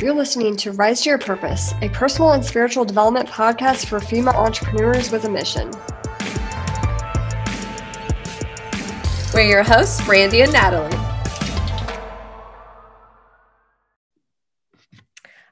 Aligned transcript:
You're 0.00 0.12
listening 0.12 0.56
to 0.56 0.72
Rise 0.72 1.02
to 1.02 1.10
Your 1.10 1.18
Purpose, 1.18 1.72
a 1.80 1.88
personal 1.88 2.32
and 2.32 2.44
spiritual 2.44 2.84
development 2.84 3.28
podcast 3.28 3.86
for 3.86 4.00
female 4.00 4.34
entrepreneurs 4.34 5.12
with 5.12 5.24
a 5.24 5.30
mission. 5.30 5.70
We're 9.32 9.48
your 9.48 9.62
hosts, 9.62 10.04
Brandy 10.04 10.42
and 10.42 10.52
Natalie. 10.52 10.96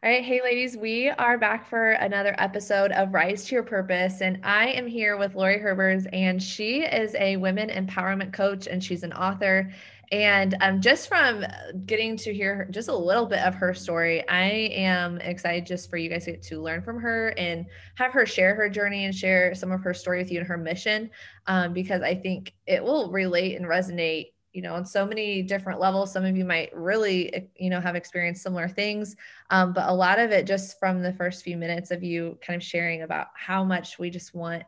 All 0.04 0.10
right, 0.10 0.24
hey 0.24 0.42
ladies, 0.42 0.76
we 0.76 1.08
are 1.10 1.38
back 1.38 1.68
for 1.68 1.92
another 1.92 2.34
episode 2.38 2.90
of 2.90 3.14
Rise 3.14 3.44
to 3.44 3.54
Your 3.54 3.62
Purpose. 3.62 4.22
And 4.22 4.40
I 4.42 4.70
am 4.70 4.88
here 4.88 5.16
with 5.16 5.36
Laurie 5.36 5.60
Herbers, 5.60 6.08
and 6.12 6.42
she 6.42 6.80
is 6.80 7.14
a 7.14 7.36
women 7.36 7.68
empowerment 7.70 8.32
coach 8.32 8.66
and 8.66 8.82
she's 8.82 9.04
an 9.04 9.12
author. 9.12 9.72
And 10.12 10.54
um, 10.60 10.82
just 10.82 11.08
from 11.08 11.42
getting 11.86 12.18
to 12.18 12.34
hear 12.34 12.68
just 12.70 12.88
a 12.88 12.96
little 12.96 13.24
bit 13.24 13.38
of 13.40 13.54
her 13.54 13.72
story, 13.72 14.28
I 14.28 14.44
am 14.44 15.18
excited 15.18 15.66
just 15.66 15.88
for 15.88 15.96
you 15.96 16.10
guys 16.10 16.26
to, 16.26 16.36
to 16.36 16.60
learn 16.60 16.82
from 16.82 17.00
her 17.00 17.28
and 17.38 17.64
have 17.94 18.12
her 18.12 18.26
share 18.26 18.54
her 18.54 18.68
journey 18.68 19.06
and 19.06 19.14
share 19.14 19.54
some 19.54 19.72
of 19.72 19.80
her 19.80 19.94
story 19.94 20.18
with 20.18 20.30
you 20.30 20.38
and 20.38 20.46
her 20.46 20.58
mission, 20.58 21.10
um, 21.46 21.72
because 21.72 22.02
I 22.02 22.14
think 22.14 22.52
it 22.66 22.84
will 22.84 23.10
relate 23.10 23.56
and 23.56 23.64
resonate 23.64 24.32
you 24.52 24.60
know 24.60 24.74
on 24.74 24.84
so 24.84 25.06
many 25.06 25.42
different 25.42 25.80
levels. 25.80 26.12
Some 26.12 26.26
of 26.26 26.36
you 26.36 26.44
might 26.44 26.76
really 26.76 27.32
eh, 27.32 27.40
you 27.56 27.70
know 27.70 27.80
have 27.80 27.96
experienced 27.96 28.42
similar 28.42 28.68
things 28.68 29.16
um, 29.48 29.72
but 29.72 29.88
a 29.88 29.94
lot 29.94 30.18
of 30.18 30.30
it 30.30 30.46
just 30.46 30.78
from 30.78 31.02
the 31.02 31.14
first 31.14 31.42
few 31.42 31.56
minutes 31.56 31.90
of 31.90 32.02
you 32.02 32.38
kind 32.46 32.54
of 32.56 32.62
sharing 32.62 33.00
about 33.00 33.28
how 33.34 33.64
much 33.64 33.98
we 33.98 34.10
just 34.10 34.34
want 34.34 34.62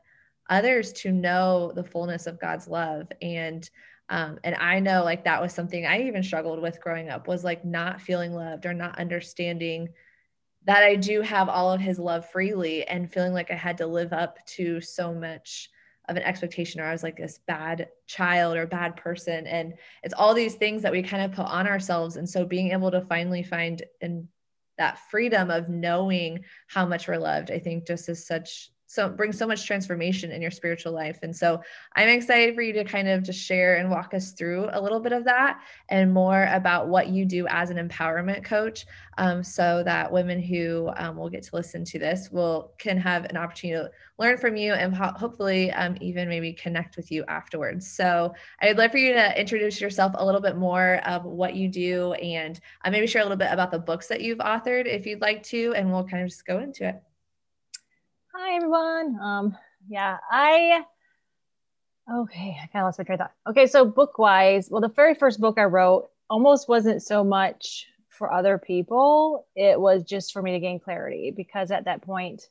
others 0.49 0.93
to 0.93 1.13
know 1.13 1.71
the 1.75 1.85
fullness 1.85 2.27
of 2.27 2.41
god's 2.41 2.67
love 2.69 3.07
and 3.21 3.69
um, 4.09 4.39
and 4.45 4.55
i 4.57 4.79
know 4.79 5.03
like 5.05 5.25
that 5.25 5.41
was 5.41 5.53
something 5.53 5.87
i 5.87 6.03
even 6.03 6.23
struggled 6.23 6.61
with 6.61 6.81
growing 6.81 7.09
up 7.09 7.27
was 7.27 7.45
like 7.45 7.65
not 7.65 8.01
feeling 8.01 8.33
loved 8.33 8.67
or 8.67 8.75
not 8.75 8.99
understanding 8.99 9.89
that 10.65 10.83
i 10.83 10.95
do 10.95 11.21
have 11.21 11.49
all 11.49 11.73
of 11.73 11.81
his 11.81 11.99
love 11.99 12.29
freely 12.31 12.87
and 12.87 13.13
feeling 13.13 13.33
like 13.33 13.51
i 13.51 13.57
had 13.57 13.79
to 13.79 13.87
live 13.87 14.13
up 14.13 14.45
to 14.47 14.81
so 14.81 15.15
much 15.15 15.71
of 16.09 16.17
an 16.17 16.23
expectation 16.23 16.81
or 16.81 16.85
I 16.85 16.93
was 16.93 17.03
like 17.03 17.17
this 17.17 17.39
bad 17.47 17.89
child 18.07 18.57
or 18.57 18.67
bad 18.67 18.97
person. 18.97 19.47
And 19.47 19.75
it's 20.03 20.15
all 20.15 20.35
these 20.35 20.55
things 20.55 20.83
that 20.83 20.93
we 20.93 21.03
kind 21.03 21.23
of 21.23 21.33
put 21.33 21.47
on 21.47 21.67
ourselves. 21.67 22.17
And 22.17 22.29
so 22.29 22.45
being 22.45 22.73
able 22.73 22.91
to 22.91 23.01
finally 23.01 23.43
find 23.43 23.83
in 24.01 24.29
that 24.77 24.99
freedom 25.11 25.51
of 25.51 25.69
knowing 25.69 26.45
how 26.67 26.85
much 26.85 27.09
we're 27.09 27.17
loved, 27.17 27.51
I 27.51 27.59
think 27.59 27.87
just 27.87 28.09
is 28.09 28.27
such 28.27 28.71
so 28.95 29.09
brings 29.09 29.37
so 29.37 29.47
much 29.47 29.67
transformation 29.67 30.31
in 30.31 30.41
your 30.41 30.51
spiritual 30.51 30.93
life. 30.93 31.19
And 31.23 31.35
so 31.35 31.61
I'm 31.97 32.09
excited 32.09 32.55
for 32.55 32.63
you 32.63 32.73
to 32.75 32.85
kind 32.85 33.09
of 33.09 33.23
just 33.23 33.41
share 33.41 33.77
and 33.77 33.91
walk 33.91 34.15
us 34.15 34.33
through 34.33 34.69
a 34.73 34.81
little 34.81 35.01
bit 35.01 35.13
of 35.13 35.25
that 35.25 35.61
and 35.89 36.13
more 36.13 36.49
about 36.53 36.89
what 36.89 37.09
you 37.09 37.25
do 37.25 37.47
as 37.49 37.71
an 37.71 37.89
empowerment 37.89 38.45
coach, 38.45 38.87
um, 39.19 39.43
so 39.43 39.83
that 39.85 40.11
women 40.11 40.41
who 40.41 40.91
um, 40.97 41.17
will 41.17 41.29
get 41.29 41.43
to 41.43 41.57
listen 41.57 41.85
to 41.85 41.99
this 41.99 42.31
will 42.31 42.73
can 42.79 42.97
have 42.97 43.25
an 43.25 43.37
opportunity 43.37 43.83
to 43.83 43.91
learn 44.19 44.39
from 44.39 44.57
you 44.57 44.73
and 44.75 44.95
ho- 44.95 45.13
hopefully 45.17 45.73
um, 45.73 45.97
even 46.01 46.29
maybe 46.29 46.53
connect 46.53 46.97
with 46.97 47.11
you 47.11 47.25
afterwards. 47.27 47.91
So 47.91 48.33
I'd 48.61 48.79
love 48.79 48.93
for 48.93 48.99
you 48.99 49.13
to 49.13 49.41
introduce 49.41 49.81
yourself 49.81 50.13
a 50.17 50.25
little 50.25 50.41
bit 50.41 50.57
more 50.57 51.01
of 51.05 51.25
what 51.25 51.55
you 51.55 51.69
do 51.69 52.13
and 52.15 52.61
uh, 52.85 52.91
maybe 52.91 53.07
share 53.07 53.23
a 53.23 53.25
little 53.25 53.39
bit 53.39 53.53
about 53.53 53.71
the 53.71 53.79
books 53.79 54.07
that 54.09 54.21
you've 54.21 54.39
authored 54.39 54.87
if 54.87 55.07
you'd 55.07 55.21
like 55.21 55.43
to, 55.45 55.75
and 55.77 55.91
we'll 55.91 56.05
kind 56.05 56.23
of 56.23 56.29
just 56.29 56.47
go 56.47 56.59
into 56.61 56.87
it. 56.89 57.03
Hi 58.37 58.57
everyone. 58.57 59.17
Um, 59.21 59.57
yeah, 59.89 60.19
I 60.29 60.83
okay, 62.13 62.57
I 62.61 62.67
kind 62.67 62.83
of 62.83 62.87
lost 62.89 62.99
my 62.99 63.05
train 63.05 63.21
of 63.21 63.27
thought. 63.27 63.33
Okay, 63.49 63.69
so 63.69 63.85
book 63.85 64.19
wise, 64.19 64.69
well, 64.69 64.81
the 64.81 64.89
very 64.89 65.15
first 65.15 65.41
book 65.41 65.57
I 65.57 65.65
wrote 65.65 66.09
almost 66.29 66.69
wasn't 66.69 67.01
so 67.01 67.23
much 67.23 67.87
for 68.09 68.33
other 68.33 68.59
people, 68.59 69.47
it 69.55 69.81
was 69.81 70.03
just 70.03 70.33
for 70.33 70.43
me 70.43 70.51
to 70.51 70.59
gain 70.59 70.81
clarity 70.81 71.33
because 71.37 71.71
at 71.71 71.85
that 71.85 72.03
point 72.03 72.49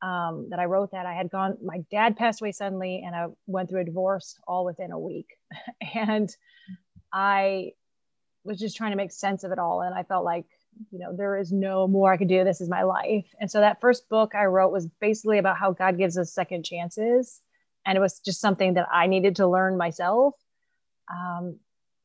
um, 0.00 0.46
that 0.50 0.60
I 0.60 0.66
wrote 0.66 0.92
that, 0.92 1.06
I 1.06 1.14
had 1.14 1.28
gone, 1.28 1.58
my 1.60 1.78
dad 1.90 2.16
passed 2.16 2.40
away 2.40 2.52
suddenly, 2.52 3.02
and 3.04 3.14
I 3.14 3.26
went 3.48 3.68
through 3.68 3.80
a 3.80 3.84
divorce 3.84 4.36
all 4.46 4.64
within 4.64 4.92
a 4.92 4.98
week. 4.98 5.36
and 5.94 6.34
I 7.12 7.72
was 8.44 8.60
just 8.60 8.76
trying 8.76 8.92
to 8.92 8.96
make 8.96 9.10
sense 9.10 9.42
of 9.42 9.50
it 9.50 9.58
all. 9.58 9.82
And 9.82 9.92
I 9.92 10.04
felt 10.04 10.24
like 10.24 10.46
you 10.90 10.98
know, 10.98 11.14
there 11.14 11.36
is 11.36 11.52
no 11.52 11.86
more 11.86 12.12
I 12.12 12.16
could 12.16 12.28
do. 12.28 12.44
This 12.44 12.60
is 12.60 12.68
my 12.68 12.82
life. 12.82 13.26
And 13.40 13.50
so 13.50 13.60
that 13.60 13.80
first 13.80 14.08
book 14.08 14.34
I 14.34 14.44
wrote 14.44 14.72
was 14.72 14.86
basically 15.00 15.38
about 15.38 15.58
how 15.58 15.72
God 15.72 15.98
gives 15.98 16.16
us 16.16 16.32
second 16.32 16.64
chances. 16.64 17.40
And 17.86 17.96
it 17.96 18.00
was 18.00 18.20
just 18.20 18.40
something 18.40 18.74
that 18.74 18.88
I 18.92 19.06
needed 19.06 19.36
to 19.36 19.46
learn 19.46 19.76
myself 19.76 20.34
um, 21.10 21.58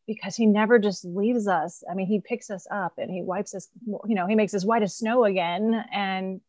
because 0.07 0.35
he 0.35 0.45
never 0.45 0.79
just 0.79 1.05
leaves 1.05 1.47
us. 1.47 1.83
I 1.89 1.95
mean, 1.95 2.07
he 2.07 2.19
picks 2.19 2.49
us 2.49 2.67
up 2.69 2.93
and 2.97 3.09
he 3.09 3.21
wipes 3.21 3.55
us, 3.55 3.67
you 3.85 4.15
know, 4.15 4.27
he 4.27 4.35
makes 4.35 4.53
us 4.53 4.65
white 4.65 4.83
as 4.83 4.95
snow 4.95 5.25
again 5.25 5.85
and 5.91 6.41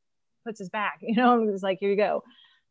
puts 0.45 0.61
us 0.61 0.69
back, 0.69 0.99
you 1.01 1.15
know, 1.15 1.43
it's 1.49 1.63
like, 1.63 1.79
here 1.81 1.91
you 1.91 1.97
go. 1.97 2.23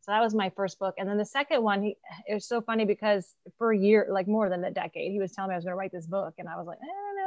So 0.01 0.11
that 0.11 0.22
was 0.22 0.35
my 0.35 0.51
first 0.55 0.77
book. 0.77 0.95
And 0.99 1.09
then 1.09 1.17
the 1.17 1.25
second 1.25 1.63
one, 1.63 1.81
he, 1.81 1.97
it 2.27 2.35
was 2.35 2.47
so 2.47 2.61
funny 2.61 2.85
because 2.85 3.33
for 3.57 3.72
a 3.72 3.77
year, 3.77 4.07
like 4.11 4.27
more 4.27 4.49
than 4.49 4.63
a 4.63 4.69
decade, 4.69 5.11
he 5.11 5.19
was 5.19 5.31
telling 5.31 5.49
me 5.49 5.55
I 5.55 5.57
was 5.57 5.66
going 5.66 5.72
to 5.72 5.77
write 5.77 5.91
this 5.91 6.05
book. 6.05 6.35
And 6.37 6.47
I 6.47 6.57
was 6.57 6.67
like, 6.67 6.77
I 6.77 6.85
don't 6.85 7.16
know 7.16 7.25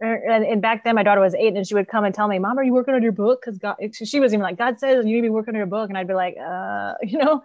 and, 0.00 0.44
and, 0.44 0.62
back 0.62 0.84
then 0.84 0.94
my 0.94 1.02
daughter 1.02 1.20
was 1.20 1.34
eight 1.34 1.54
and 1.54 1.66
she 1.66 1.74
would 1.74 1.88
come 1.88 2.04
and 2.04 2.14
tell 2.14 2.28
me 2.28 2.38
mom 2.38 2.58
are 2.58 2.62
you 2.62 2.72
working 2.72 2.94
on 2.94 3.02
your 3.02 3.12
book? 3.12 3.40
Because 3.40 3.58
god 3.58 3.76
she 3.92 4.20
was 4.20 4.32
even 4.32 4.42
like 4.42 4.58
god 4.58 4.78
says 4.78 5.04
you 5.04 5.12
need 5.12 5.22
to 5.22 5.26
be 5.26 5.28
working 5.30 5.54
on 5.54 5.58
your 5.58 5.66
book. 5.66 5.88
And 5.88 5.98
i'd 5.98 6.08
be 6.08 6.14
like 6.14 6.36
uh 6.38 6.94
you 7.02 7.18
know? 7.18 7.42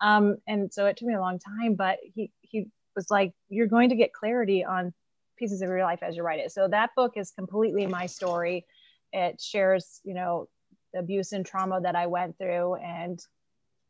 Um 0.00 0.36
and 0.46 0.72
so 0.72 0.86
it 0.86 0.96
took 0.96 1.08
me 1.08 1.14
a 1.14 1.20
long 1.20 1.38
time 1.38 1.74
but 1.74 1.98
he 2.14 2.30
he 2.40 2.66
was 2.96 3.10
like 3.10 3.32
you're 3.48 3.66
going 3.66 3.90
to 3.90 3.96
get 3.96 4.12
clarity 4.12 4.64
on 4.64 4.92
pieces 5.38 5.62
of 5.62 5.68
your 5.68 5.82
life 5.82 6.02
as 6.02 6.16
you 6.16 6.22
write 6.22 6.40
it. 6.40 6.52
So 6.52 6.68
that 6.68 6.90
book 6.94 7.12
is 7.16 7.30
completely 7.30 7.86
my 7.86 8.06
story. 8.06 8.66
It 9.12 9.40
shares 9.40 10.00
you 10.04 10.14
know 10.14 10.48
the 10.92 11.00
abuse 11.00 11.32
and 11.32 11.44
trauma 11.44 11.80
that 11.80 11.96
i 11.96 12.06
went 12.06 12.36
through 12.38 12.74
and 12.76 13.20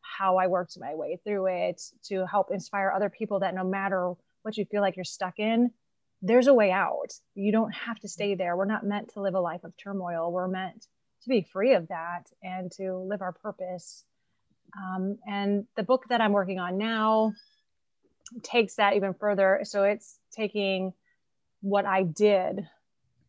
how 0.01 0.37
i 0.37 0.47
worked 0.47 0.77
my 0.79 0.95
way 0.95 1.19
through 1.25 1.47
it 1.47 1.81
to 2.05 2.27
help 2.27 2.51
inspire 2.51 2.93
other 2.95 3.11
people 3.11 3.41
that 3.41 3.55
no 3.55 3.65
matter 3.65 4.13
what 4.43 4.57
you 4.57 4.65
feel 4.65 4.81
like 4.81 4.97
you're 4.97 5.05
stuck 5.05 5.39
in 5.39 5.71
there's 6.23 6.47
a 6.47 6.55
way 6.55 6.71
out. 6.71 7.13
You 7.35 7.51
don't 7.51 7.75
have 7.75 7.99
to 8.01 8.09
stay 8.09 8.35
there. 8.35 8.57
We're 8.57 8.65
not 8.65 8.87
meant 8.87 9.13
to 9.15 9.21
live 9.21 9.35
a 9.35 9.41
life 9.41 9.65
of 9.65 9.77
turmoil. 9.77 10.33
We're 10.33 10.49
meant 10.49 10.87
to 11.25 11.29
be 11.29 11.47
free 11.53 11.75
of 11.75 11.89
that 11.89 12.25
and 12.43 12.71
to 12.73 12.97
live 12.97 13.23
our 13.23 13.33
purpose. 13.33 14.05
Um, 14.77 15.19
and 15.27 15.67
the 15.77 15.83
book 15.83 16.05
that 16.09 16.21
I'm 16.21 16.33
working 16.33 16.59
on 16.59 16.79
now 16.79 17.33
takes 18.43 18.77
that 18.77 18.95
even 18.95 19.15
further. 19.15 19.61
So 19.65 19.83
it's 19.83 20.19
taking 20.35 20.93
what 21.61 21.87
I 21.87 22.05
did, 22.05 22.67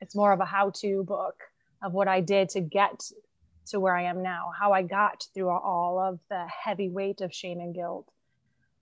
it's 0.02 0.16
more 0.16 0.32
of 0.32 0.40
a 0.40 0.46
how 0.46 0.72
to 0.82 1.04
book 1.04 1.36
of 1.84 1.94
what 1.94 2.08
I 2.08 2.22
did 2.22 2.50
to 2.50 2.62
get 2.62 3.00
to 3.68 3.80
where 3.80 3.96
I 3.96 4.04
am 4.04 4.22
now, 4.22 4.52
how 4.58 4.74
I 4.74 4.82
got 4.82 5.26
through 5.34 5.50
all 5.50 6.00
of 6.00 6.20
the 6.30 6.46
heavy 6.48 6.90
weight 6.90 7.22
of 7.22 7.34
shame 7.34 7.60
and 7.60 7.74
guilt, 7.74 8.10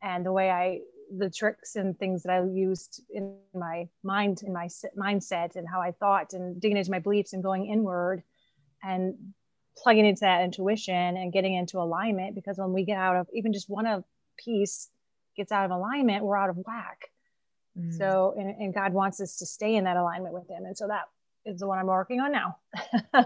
and 0.01 0.25
the 0.25 0.31
way 0.31 0.49
I 0.49 0.79
the 1.17 1.29
tricks 1.29 1.75
and 1.75 1.97
things 1.97 2.23
that 2.23 2.31
I 2.31 2.43
used 2.43 3.01
in 3.09 3.37
my 3.53 3.87
mind, 4.03 4.41
in 4.43 4.53
my 4.53 4.67
mindset, 4.97 5.55
and 5.55 5.67
how 5.67 5.81
I 5.81 5.91
thought, 5.91 6.33
and 6.33 6.59
digging 6.59 6.77
into 6.77 6.91
my 6.91 6.99
beliefs 6.99 7.33
and 7.33 7.43
going 7.43 7.67
inward, 7.67 8.23
and 8.83 9.15
plugging 9.77 10.05
into 10.05 10.21
that 10.21 10.43
intuition 10.43 10.93
and 11.17 11.33
getting 11.33 11.55
into 11.55 11.79
alignment. 11.79 12.35
Because 12.35 12.57
when 12.57 12.73
we 12.73 12.85
get 12.85 12.97
out 12.97 13.15
of 13.15 13.27
even 13.33 13.53
just 13.53 13.69
one 13.69 13.85
of 13.85 14.03
piece 14.37 14.89
gets 15.35 15.51
out 15.51 15.65
of 15.65 15.71
alignment, 15.71 16.23
we're 16.23 16.37
out 16.37 16.49
of 16.49 16.57
whack. 16.57 17.09
Mm. 17.77 17.97
So, 17.97 18.35
and, 18.37 18.49
and 18.61 18.73
God 18.73 18.93
wants 18.93 19.21
us 19.21 19.37
to 19.37 19.45
stay 19.45 19.75
in 19.75 19.85
that 19.85 19.97
alignment 19.97 20.33
with 20.33 20.49
Him, 20.49 20.65
and 20.65 20.77
so 20.77 20.87
that 20.87 21.03
is 21.45 21.59
the 21.59 21.67
one 21.67 21.79
I'm 21.79 21.87
working 21.87 22.19
on 22.19 22.31
now. 22.31 22.57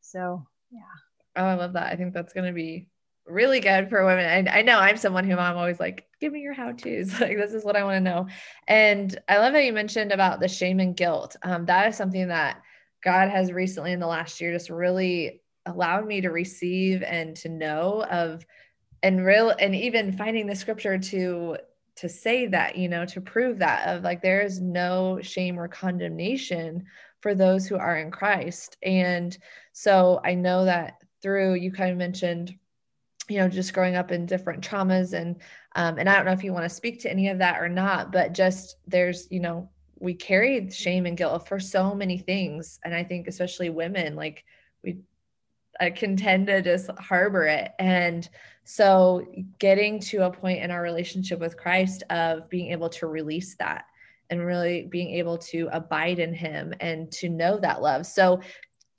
so, 0.00 0.46
yeah. 0.70 0.80
Oh, 1.36 1.44
I 1.44 1.54
love 1.54 1.74
that. 1.74 1.92
I 1.92 1.96
think 1.96 2.14
that's 2.14 2.32
going 2.32 2.46
to 2.46 2.52
be 2.52 2.88
really 3.28 3.60
good 3.60 3.88
for 3.88 4.04
women. 4.04 4.24
And 4.24 4.48
I 4.48 4.62
know 4.62 4.78
I'm 4.78 4.96
someone 4.96 5.28
who 5.28 5.36
I'm 5.36 5.56
always 5.56 5.78
like, 5.78 6.06
give 6.20 6.32
me 6.32 6.40
your 6.40 6.54
how 6.54 6.72
to's. 6.72 7.12
Like, 7.20 7.36
this 7.36 7.52
is 7.52 7.64
what 7.64 7.76
I 7.76 7.84
want 7.84 7.96
to 7.96 8.10
know. 8.10 8.26
And 8.66 9.16
I 9.28 9.38
love 9.38 9.52
that 9.52 9.64
you 9.64 9.72
mentioned 9.72 10.12
about 10.12 10.40
the 10.40 10.48
shame 10.48 10.80
and 10.80 10.96
guilt. 10.96 11.36
Um, 11.42 11.66
that 11.66 11.88
is 11.88 11.96
something 11.96 12.28
that 12.28 12.62
God 13.02 13.28
has 13.28 13.52
recently 13.52 13.92
in 13.92 14.00
the 14.00 14.06
last 14.06 14.40
year 14.40 14.52
just 14.52 14.70
really 14.70 15.42
allowed 15.66 16.06
me 16.06 16.20
to 16.22 16.30
receive 16.30 17.02
and 17.02 17.36
to 17.36 17.48
know 17.48 18.04
of 18.10 18.44
and 19.02 19.24
real 19.24 19.50
and 19.50 19.74
even 19.74 20.16
finding 20.16 20.46
the 20.46 20.54
scripture 20.54 20.98
to 20.98 21.56
to 21.96 22.08
say 22.08 22.46
that 22.46 22.76
you 22.76 22.88
know 22.88 23.04
to 23.04 23.20
prove 23.20 23.58
that 23.58 23.88
of 23.88 24.02
like 24.02 24.22
there 24.22 24.40
is 24.40 24.60
no 24.60 25.18
shame 25.20 25.58
or 25.58 25.68
condemnation 25.68 26.84
for 27.20 27.34
those 27.34 27.66
who 27.66 27.76
are 27.76 27.98
in 27.98 28.10
christ 28.10 28.76
and 28.82 29.38
so 29.72 30.20
i 30.24 30.34
know 30.34 30.64
that 30.64 31.02
through 31.22 31.54
you 31.54 31.70
kind 31.70 31.90
of 31.90 31.96
mentioned 31.96 32.54
you 33.28 33.38
know 33.38 33.48
just 33.48 33.72
growing 33.72 33.96
up 33.96 34.10
in 34.10 34.26
different 34.26 34.62
traumas 34.62 35.12
and 35.12 35.36
um, 35.76 35.98
and 35.98 36.08
i 36.08 36.16
don't 36.16 36.24
know 36.24 36.32
if 36.32 36.44
you 36.44 36.52
want 36.52 36.64
to 36.64 36.74
speak 36.74 37.00
to 37.00 37.10
any 37.10 37.28
of 37.28 37.38
that 37.38 37.60
or 37.60 37.68
not 37.68 38.12
but 38.12 38.32
just 38.32 38.76
there's 38.86 39.28
you 39.30 39.40
know 39.40 39.68
we 40.00 40.14
carry 40.14 40.70
shame 40.70 41.06
and 41.06 41.16
guilt 41.16 41.46
for 41.46 41.58
so 41.58 41.94
many 41.94 42.18
things 42.18 42.78
and 42.84 42.94
i 42.94 43.02
think 43.04 43.26
especially 43.28 43.70
women 43.70 44.16
like 44.16 44.44
we 44.82 44.98
I 45.80 45.90
can 45.90 46.16
tend 46.16 46.48
to 46.48 46.60
just 46.62 46.90
harbor 46.98 47.44
it. 47.44 47.72
And 47.78 48.28
so 48.64 49.26
getting 49.58 50.00
to 50.00 50.24
a 50.24 50.30
point 50.30 50.62
in 50.62 50.70
our 50.70 50.82
relationship 50.82 51.40
with 51.40 51.56
christ 51.56 52.02
of 52.10 52.50
being 52.50 52.72
able 52.72 52.90
to 52.90 53.06
release 53.06 53.54
that 53.56 53.86
and 54.28 54.44
really 54.44 54.86
being 54.90 55.10
able 55.10 55.38
to 55.38 55.68
abide 55.72 56.18
in 56.18 56.34
him 56.34 56.74
and 56.80 57.10
to 57.12 57.30
know 57.30 57.58
that 57.58 57.80
love. 57.80 58.04
So 58.04 58.40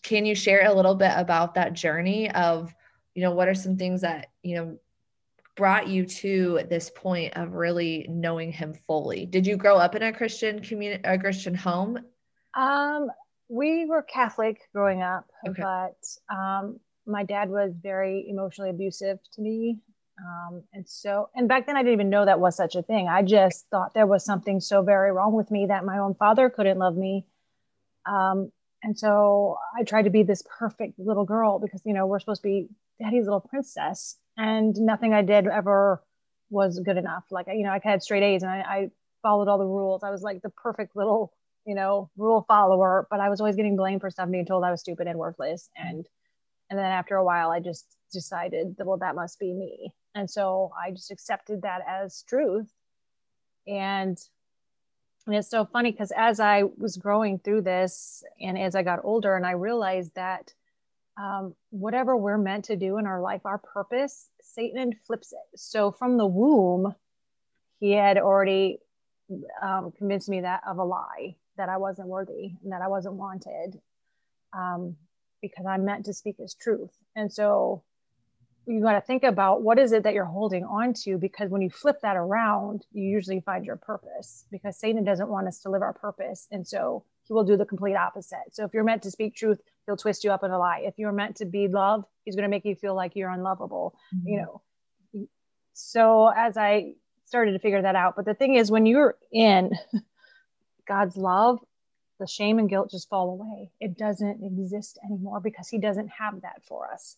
can 0.01 0.25
you 0.25 0.33
share 0.33 0.65
a 0.65 0.73
little 0.73 0.95
bit 0.95 1.11
about 1.15 1.53
that 1.53 1.73
journey 1.73 2.31
of, 2.31 2.73
you 3.19 3.25
know, 3.25 3.31
what 3.31 3.49
are 3.49 3.53
some 3.53 3.75
things 3.75 3.99
that, 3.99 4.27
you 4.43 4.55
know, 4.55 4.79
brought 5.57 5.89
you 5.89 6.05
to 6.05 6.61
this 6.69 6.89
point 6.89 7.35
of 7.35 7.51
really 7.51 8.05
knowing 8.07 8.49
him 8.49 8.73
fully? 8.87 9.25
Did 9.25 9.45
you 9.45 9.57
grow 9.57 9.75
up 9.75 9.93
in 9.93 10.03
a 10.03 10.13
Christian 10.13 10.61
community, 10.61 11.01
a 11.03 11.19
Christian 11.19 11.53
home? 11.53 11.99
Um, 12.53 13.09
we 13.49 13.85
were 13.85 14.03
Catholic 14.03 14.61
growing 14.73 15.01
up, 15.01 15.29
okay. 15.45 15.61
but 15.61 16.33
um, 16.33 16.79
my 17.05 17.25
dad 17.25 17.49
was 17.49 17.73
very 17.83 18.25
emotionally 18.29 18.69
abusive 18.69 19.19
to 19.33 19.41
me. 19.41 19.79
Um, 20.17 20.63
and 20.71 20.87
so, 20.87 21.29
and 21.35 21.49
back 21.49 21.65
then 21.65 21.75
I 21.75 21.81
didn't 21.81 21.95
even 21.95 22.09
know 22.09 22.23
that 22.23 22.39
was 22.39 22.55
such 22.55 22.75
a 22.75 22.81
thing. 22.81 23.09
I 23.09 23.21
just 23.21 23.65
thought 23.69 23.93
there 23.93 24.07
was 24.07 24.23
something 24.23 24.61
so 24.61 24.81
very 24.81 25.11
wrong 25.11 25.33
with 25.33 25.51
me 25.51 25.65
that 25.65 25.83
my 25.83 25.97
own 25.97 26.15
father 26.15 26.49
couldn't 26.49 26.79
love 26.79 26.95
me. 26.95 27.25
Um, 28.05 28.53
and 28.81 28.97
so 28.97 29.57
I 29.77 29.83
tried 29.83 30.03
to 30.03 30.09
be 30.09 30.23
this 30.23 30.41
perfect 30.57 30.97
little 30.97 31.25
girl 31.25 31.59
because, 31.59 31.81
you 31.83 31.93
know, 31.93 32.07
we're 32.07 32.21
supposed 32.21 32.43
to 32.43 32.47
be 32.47 32.69
daddy's 33.01 33.25
little 33.25 33.41
princess 33.41 34.17
and 34.37 34.75
nothing 34.77 35.13
I 35.13 35.21
did 35.21 35.47
ever 35.47 36.03
was 36.49 36.79
good 36.79 36.97
enough. 36.97 37.25
Like, 37.31 37.47
you 37.47 37.63
know, 37.63 37.71
I 37.71 37.79
had 37.83 38.03
straight 38.03 38.23
A's 38.23 38.43
and 38.43 38.51
I, 38.51 38.59
I 38.59 38.89
followed 39.21 39.47
all 39.47 39.57
the 39.57 39.65
rules. 39.65 40.03
I 40.03 40.09
was 40.09 40.21
like 40.21 40.41
the 40.41 40.49
perfect 40.49 40.95
little, 40.95 41.33
you 41.65 41.75
know, 41.75 42.09
rule 42.17 42.45
follower, 42.47 43.07
but 43.09 43.19
I 43.19 43.29
was 43.29 43.39
always 43.39 43.55
getting 43.55 43.75
blamed 43.75 44.01
for 44.01 44.09
stuff 44.09 44.29
being 44.29 44.45
told 44.45 44.63
I 44.63 44.71
was 44.71 44.81
stupid 44.81 45.07
and 45.07 45.19
worthless. 45.19 45.69
And, 45.75 46.07
and 46.69 46.79
then 46.79 46.85
after 46.85 47.15
a 47.15 47.23
while, 47.23 47.51
I 47.51 47.59
just 47.59 47.85
decided 48.11 48.75
that, 48.77 48.85
well, 48.85 48.97
that 48.97 49.15
must 49.15 49.39
be 49.39 49.53
me. 49.53 49.93
And 50.15 50.29
so 50.29 50.71
I 50.81 50.91
just 50.91 51.11
accepted 51.11 51.61
that 51.61 51.81
as 51.87 52.23
truth. 52.27 52.71
And 53.67 54.17
and 55.27 55.35
it's 55.35 55.49
so 55.49 55.63
funny 55.63 55.91
because 55.91 56.11
as 56.17 56.39
I 56.39 56.63
was 56.77 56.97
growing 56.97 57.37
through 57.37 57.61
this 57.61 58.23
and 58.41 58.57
as 58.57 58.73
I 58.73 58.81
got 58.81 59.01
older, 59.03 59.35
and 59.35 59.45
I 59.45 59.51
realized 59.51 60.15
that 60.15 60.53
um, 61.19 61.53
whatever 61.69 62.15
we're 62.15 62.37
meant 62.37 62.65
to 62.65 62.75
do 62.75 62.97
in 62.97 63.05
our 63.05 63.21
life, 63.21 63.41
our 63.45 63.57
purpose, 63.57 64.29
Satan 64.41 64.93
flips 65.05 65.33
it. 65.33 65.59
So 65.59 65.91
from 65.91 66.17
the 66.17 66.25
womb, 66.25 66.95
he 67.79 67.91
had 67.91 68.17
already 68.17 68.79
um, 69.61 69.91
convinced 69.97 70.29
me 70.29 70.41
that 70.41 70.61
of 70.67 70.77
a 70.77 70.83
lie 70.83 71.35
that 71.57 71.69
I 71.69 71.77
wasn't 71.77 72.07
worthy 72.07 72.53
and 72.63 72.71
that 72.71 72.81
I 72.81 72.87
wasn't 72.87 73.15
wanted 73.15 73.79
um, 74.53 74.95
because 75.41 75.65
I'm 75.65 75.85
meant 75.85 76.05
to 76.05 76.13
speak 76.13 76.37
his 76.39 76.53
truth. 76.53 76.91
And 77.15 77.31
so 77.31 77.83
you 78.65 78.81
got 78.81 78.93
to 78.93 79.01
think 79.01 79.23
about 79.23 79.61
what 79.61 79.79
is 79.79 79.91
it 79.91 80.03
that 80.03 80.13
you're 80.13 80.25
holding 80.25 80.63
on 80.63 80.93
to 80.93 81.17
because 81.17 81.49
when 81.49 81.61
you 81.61 81.69
flip 81.69 81.97
that 82.01 82.15
around 82.15 82.85
you 82.91 83.03
usually 83.03 83.39
find 83.41 83.65
your 83.65 83.77
purpose 83.77 84.45
because 84.51 84.77
satan 84.77 85.03
doesn't 85.03 85.29
want 85.29 85.47
us 85.47 85.59
to 85.59 85.69
live 85.69 85.81
our 85.81 85.93
purpose 85.93 86.47
and 86.51 86.67
so 86.67 87.03
he 87.29 87.33
will 87.33 87.45
do 87.45 87.55
the 87.55 87.65
complete 87.65 87.95
opposite. 87.95 88.51
So 88.51 88.65
if 88.65 88.73
you're 88.73 88.83
meant 88.83 89.03
to 89.03 89.11
speak 89.11 89.35
truth 89.35 89.61
he'll 89.85 89.95
twist 89.95 90.23
you 90.23 90.31
up 90.31 90.43
in 90.43 90.51
a 90.51 90.59
lie. 90.59 90.81
If 90.83 90.95
you're 90.97 91.13
meant 91.13 91.37
to 91.37 91.45
be 91.45 91.69
loved 91.69 92.05
he's 92.25 92.35
going 92.35 92.43
to 92.43 92.49
make 92.49 92.65
you 92.65 92.75
feel 92.75 92.95
like 92.95 93.15
you're 93.15 93.31
unlovable 93.31 93.95
mm-hmm. 94.13 94.27
you 94.27 94.37
know. 94.41 94.61
So 95.73 96.27
as 96.35 96.57
i 96.57 96.93
started 97.25 97.53
to 97.53 97.59
figure 97.59 97.81
that 97.81 97.95
out 97.95 98.15
but 98.15 98.25
the 98.25 98.33
thing 98.33 98.55
is 98.55 98.71
when 98.71 98.85
you're 98.87 99.15
in 99.31 99.71
god's 100.87 101.15
love 101.15 101.59
the 102.19 102.27
shame 102.27 102.59
and 102.59 102.69
guilt 102.69 102.91
just 102.91 103.09
fall 103.09 103.29
away. 103.29 103.71
It 103.79 103.97
doesn't 103.97 104.43
exist 104.43 104.99
anymore 105.03 105.39
because 105.39 105.69
he 105.69 105.79
doesn't 105.79 106.09
have 106.09 106.41
that 106.41 106.61
for 106.67 106.91
us. 106.91 107.17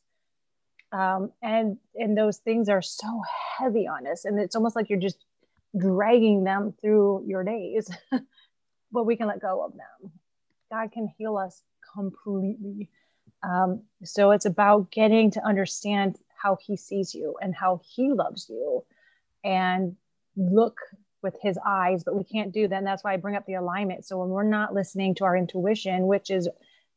Um, 0.91 1.31
and 1.41 1.77
and 1.95 2.17
those 2.17 2.37
things 2.37 2.69
are 2.69 2.81
so 2.81 3.21
heavy 3.57 3.87
on 3.87 4.05
us 4.07 4.25
and 4.25 4.37
it's 4.37 4.55
almost 4.55 4.75
like 4.75 4.89
you're 4.89 4.99
just 4.99 5.23
dragging 5.79 6.43
them 6.43 6.73
through 6.81 7.23
your 7.25 7.45
days 7.45 7.89
but 8.91 9.05
we 9.05 9.15
can 9.15 9.27
let 9.27 9.41
go 9.41 9.63
of 9.63 9.71
them. 9.73 10.11
God 10.71 10.91
can 10.91 11.07
heal 11.17 11.37
us 11.37 11.63
completely. 11.93 12.89
Um, 13.43 13.83
so 14.03 14.31
it's 14.31 14.45
about 14.45 14.91
getting 14.91 15.31
to 15.31 15.45
understand 15.45 16.17
how 16.41 16.57
he 16.65 16.77
sees 16.77 17.13
you 17.13 17.35
and 17.41 17.55
how 17.55 17.81
he 17.83 18.11
loves 18.11 18.47
you 18.49 18.83
and 19.43 19.95
look 20.35 20.79
with 21.23 21.35
his 21.41 21.57
eyes 21.65 22.03
but 22.03 22.15
we 22.15 22.23
can't 22.23 22.51
do 22.51 22.67
that. 22.67 22.75
And 22.75 22.87
that's 22.87 23.03
why 23.03 23.13
i 23.13 23.17
bring 23.17 23.35
up 23.35 23.45
the 23.45 23.55
alignment. 23.55 24.05
So 24.05 24.17
when 24.17 24.29
we're 24.29 24.43
not 24.43 24.73
listening 24.73 25.13
to 25.15 25.25
our 25.25 25.35
intuition 25.35 26.07
which 26.07 26.31
is 26.31 26.47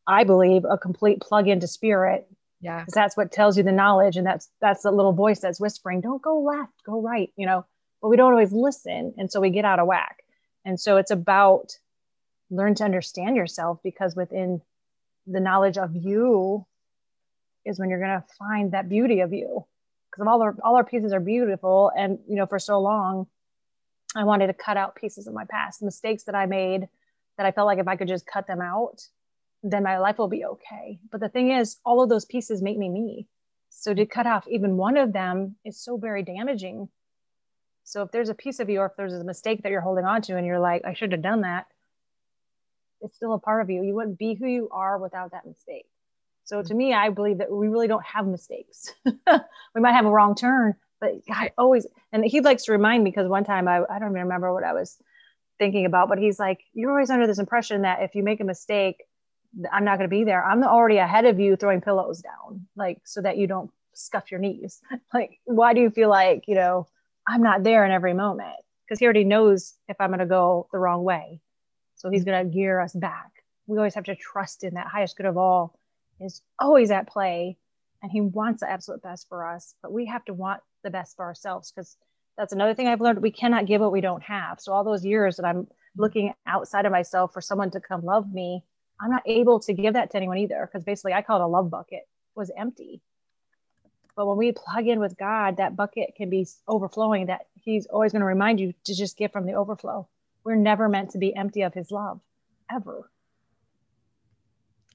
i 0.07 0.23
believe 0.23 0.65
a 0.71 0.79
complete 0.79 1.21
plug 1.21 1.49
into 1.49 1.67
spirit 1.67 2.29
yeah. 2.61 2.85
that's 2.93 3.17
what 3.17 3.33
tells 3.33 3.57
you 3.57 3.63
the 3.63 3.73
knowledge 3.73 4.17
and 4.17 4.27
that's 4.27 4.51
that's 4.61 4.83
the 4.83 4.91
little 4.91 5.13
voice 5.13 5.41
that's 5.41 5.59
whispering 5.59 6.03
don't 6.03 6.21
go 6.21 6.41
left 6.41 6.73
go 6.85 7.01
right 7.01 7.33
you 7.37 7.47
know 7.47 7.65
but 8.05 8.11
we 8.11 8.19
don't 8.19 8.33
always 8.33 8.53
listen. 8.53 9.15
And 9.17 9.33
so 9.33 9.41
we 9.41 9.49
get 9.49 9.65
out 9.65 9.79
of 9.79 9.87
whack. 9.87 10.25
And 10.67 10.79
so 10.79 10.99
it's 10.99 11.11
about 11.11 11.79
learn 12.51 12.75
to 12.75 12.85
understand 12.85 13.37
yourself 13.37 13.79
because 13.83 14.15
within 14.15 14.61
the 15.27 15.41
knowledge 15.41 15.79
of 15.79 15.95
you 15.95 16.67
is 17.65 17.79
when 17.79 17.89
you're 17.89 18.01
going 18.01 18.21
to 18.21 18.27
find 18.39 18.73
that 18.73 18.89
beauty 18.89 19.21
of 19.21 19.33
you 19.33 19.65
because 20.11 20.27
all 20.29 20.43
our 20.43 20.55
all 20.63 20.77
our 20.77 20.85
pieces 20.85 21.13
are 21.13 21.21
beautiful 21.21 21.91
and 21.97 22.19
you 22.29 22.37
know 22.37 22.47
for 22.47 22.59
so 22.59 22.79
long 22.79 23.27
i 24.15 24.23
wanted 24.23 24.49
to 24.49 24.53
cut 24.53 24.77
out 24.77 24.95
pieces 24.95 25.27
of 25.27 25.33
my 25.33 25.45
past 25.47 25.83
mistakes 25.83 26.25
that 26.25 26.35
i 26.35 26.45
made 26.45 26.87
that 27.39 27.47
i 27.47 27.51
felt 27.51 27.67
like 27.67 27.79
if 27.79 27.89
i 27.89 27.97
could 27.97 28.09
just 28.09 28.27
cut 28.27 28.47
them 28.47 28.61
out 28.61 29.01
then 29.65 29.83
my 29.83 29.99
life 29.99 30.19
will 30.19 30.29
be 30.29 30.45
okay. 30.45 31.01
But 31.11 31.21
the 31.21 31.29
thing 31.29 31.51
is, 31.51 31.79
all 31.85 32.03
of 32.03 32.11
those 32.11 32.27
pieces 32.27 32.63
make 32.63 32.77
me 32.77 32.91
me. 32.91 33.27
So 33.71 33.95
to 33.95 34.07
cut 34.07 34.27
off 34.27 34.47
even 34.47 34.77
one 34.77 34.97
of 34.97 35.13
them 35.13 35.57
is 35.65 35.83
so 35.83 35.97
very 35.97 36.23
damaging. 36.23 36.89
So 37.83 38.03
if 38.03 38.13
there's 38.13 38.29
a 38.29 38.35
piece 38.35 38.61
of 38.61 38.69
you 38.69 38.81
or 38.81 38.87
if 38.87 38.93
there's 38.97 39.15
a 39.15 39.25
mistake 39.25 39.63
that 39.63 39.73
you're 39.73 39.81
holding 39.81 40.05
on 40.05 40.23
to 40.23 40.37
and 40.37 40.47
you're 40.47 40.61
like, 40.61 40.83
I 40.85 40.93
should 40.93 41.13
have 41.13 41.23
done 41.23 41.41
that, 41.41 41.67
it's 43.05 43.17
still 43.17 43.35
a 43.35 43.39
part 43.39 43.63
of 43.63 43.71
you. 43.71 43.83
You 43.83 43.95
wouldn't 43.95 44.19
be 44.19 44.35
who 44.35 44.47
you 44.47 44.69
are 44.73 44.99
without 44.99 45.33
that 45.33 45.47
mistake. 45.47 45.87
So 46.45 46.61
mm. 46.61 46.67
to 46.67 46.75
me, 46.75 46.93
I 46.93 47.11
believe 47.11 47.39
that 47.39 47.51
we 47.51 47.69
really 47.69 47.89
don't 47.89 48.05
have 48.05 48.27
mistakes. 48.27 48.93
we 49.05 49.81
might 49.81 49.93
have 49.93 50.07
a 50.07 50.11
wrong 50.11 50.35
turn, 50.35 50.75
but 51.01 51.27
God 51.27 51.53
always, 51.59 51.87
and 52.13 52.25
he 52.25 52.41
likes 52.41 52.65
to 52.65 52.73
remind 52.73 53.05
me 53.05 53.11
because 53.11 53.29
one 53.29 53.45
time 53.45 53.69
I, 53.69 53.83
I 53.91 53.99
don't 53.99 54.11
even 54.11 54.23
remember 54.23 54.53
what 54.53 54.65
I 54.65 54.73
was 54.73 54.97
thinking 55.59 55.87
about, 55.87 56.09
but 56.09 56.19
he's 56.19 56.39
like, 56.39 56.61
you're 56.73 56.91
always 56.91 57.11
under 57.11 57.27
this 57.27 57.39
impression 57.39 57.83
that 57.83 58.03
if 58.03 58.15
you 58.15 58.23
make 58.23 58.41
a 58.41 58.45
mistake, 58.45 59.03
I'm 59.73 59.85
not 59.85 59.99
going 59.99 60.11
to 60.11 60.17
be 60.17 60.25
there. 60.25 60.45
I'm 60.45 60.65
already 60.65 60.99
ahead 60.99 61.27
of 61.27 61.39
you 61.39 61.57
throwing 61.57 61.81
pillows 61.81 62.21
down, 62.21 62.67
like 62.77 62.99
so 63.05 63.23
that 63.23 63.37
you 63.37 63.47
don't 63.47 63.71
scuff 63.93 64.31
your 64.31 64.41
knees. 64.41 64.81
Like, 65.13 65.39
why 65.45 65.75
do 65.75 65.81
you 65.81 65.91
feel 65.91 66.09
like, 66.09 66.45
you 66.49 66.57
know, 66.57 66.89
I'm 67.27 67.43
not 67.43 67.63
there 67.63 67.85
in 67.85 67.93
every 67.93 68.15
moment? 68.15 68.57
Because 68.85 68.99
he 68.99 69.07
already 69.07 69.25
knows 69.25 69.75
if 69.89 69.97
I'm 70.01 70.11
going 70.11 70.19
to 70.19 70.27
go 70.27 70.67
the 70.73 70.79
wrong 70.79 71.05
way. 71.05 71.41
So 72.05 72.11
he's 72.11 72.25
going 72.25 72.47
to 72.47 72.55
gear 72.55 72.81
us 72.81 72.93
back. 72.93 73.31
We 73.67 73.79
always 73.79 73.95
have 73.95 74.05
to 74.05 74.15
trust 74.15 74.63
in 74.63 74.75
that 74.75 74.89
highest 74.89 75.17
good 75.17 75.25
of 75.25 75.39
all 75.39 75.79
is 76.21 76.43
always 76.59 76.91
at 76.91 77.09
play. 77.09 77.57
And 78.03 78.13
he 78.13 78.21
wants 78.21 78.61
the 78.61 78.71
absolute 78.71 79.03
best 79.03 79.27
for 79.27 79.47
us. 79.47 79.75
But 79.81 79.91
we 79.91 80.05
have 80.05 80.23
to 80.27 80.35
want 80.35 80.61
the 80.83 80.91
best 80.91 81.17
for 81.17 81.25
ourselves 81.25 81.73
because 81.73 81.97
that's 82.37 82.53
another 82.53 82.75
thing 82.75 82.89
I've 82.89 83.01
learned. 83.01 83.23
We 83.23 83.31
cannot 83.31 83.65
give 83.65 83.81
what 83.81 83.91
we 83.91 84.03
don't 84.03 84.23
have. 84.23 84.61
So 84.61 84.75
all 84.75 84.85
those 84.85 85.03
years 85.03 85.37
that 85.37 85.47
I'm 85.47 85.67
looking 85.97 86.35
outside 86.47 86.85
of 86.85 86.93
myself 86.93 87.33
for 87.33 87.41
someone 87.41 87.71
to 87.71 87.81
come 87.81 88.05
love 88.05 88.31
me, 88.31 88.63
I'm 89.01 89.11
not 89.11 89.23
able 89.25 89.61
to 89.61 89.73
give 89.73 89.95
that 89.95 90.11
to 90.11 90.19
anyone 90.19 90.37
either 90.37 90.69
because 90.71 90.85
basically 90.85 91.15
I 91.15 91.23
call 91.23 91.41
it 91.41 91.45
a 91.45 91.47
love 91.47 91.71
bucket 91.71 92.03
was 92.35 92.53
empty. 92.55 93.01
But 94.15 94.27
when 94.27 94.37
we 94.37 94.53
plug 94.53 94.87
in 94.87 95.01
with 95.01 95.17
God, 95.17 95.57
that 95.57 95.75
bucket 95.75 96.17
can 96.17 96.29
be 96.29 96.47
overflowing. 96.69 97.27
That 97.27 97.47
He's 97.55 97.87
always 97.87 98.13
going 98.13 98.21
to 98.21 98.27
remind 98.27 98.61
you 98.61 98.75
to 98.85 98.95
just 98.95 99.17
give 99.17 99.33
from 99.33 99.47
the 99.47 99.55
overflow. 99.55 100.07
We're 100.45 100.57
never 100.57 100.89
meant 100.89 101.11
to 101.11 101.19
be 101.19 101.35
empty 101.35 101.63
of 101.63 101.75
His 101.75 101.91
love, 101.91 102.21
ever. 102.71 103.11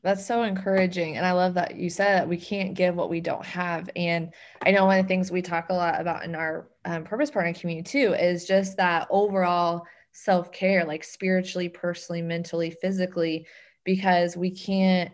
That's 0.02 0.26
so 0.26 0.44
encouraging. 0.44 1.18
And 1.18 1.26
I 1.26 1.34
love 1.34 1.56
that 1.56 1.76
you 1.76 1.90
said 1.90 2.20
that 2.20 2.30
we 2.30 2.38
can't 2.38 2.74
give 2.74 2.96
what 2.96 3.10
we 3.10 3.20
don't 3.20 3.46
have. 3.46 3.90
And 3.96 4.34
I 4.62 4.72
know 4.72 4.86
one 4.86 4.98
of 4.98 5.04
the 5.04 5.10
things 5.10 5.30
we 5.30 5.42
talk 5.42 5.70
a 5.70 5.74
lot 5.74 6.00
about 6.00 6.24
in 6.24 6.36
our 6.36 6.70
um, 6.86 7.04
purpose 7.04 7.30
partner 7.30 7.54
community 7.54 7.90
too 7.90 8.14
is 8.14 8.46
just 8.46 8.78
that 8.78 9.08
overall 9.10 9.86
self 10.14 10.54
care, 10.54 10.86
like 10.86 11.04
spiritually, 11.04 11.68
personally, 11.68 12.22
mentally, 12.22 12.72
physically 12.72 13.46
because 13.84 14.38
we 14.38 14.52
can't 14.52 15.12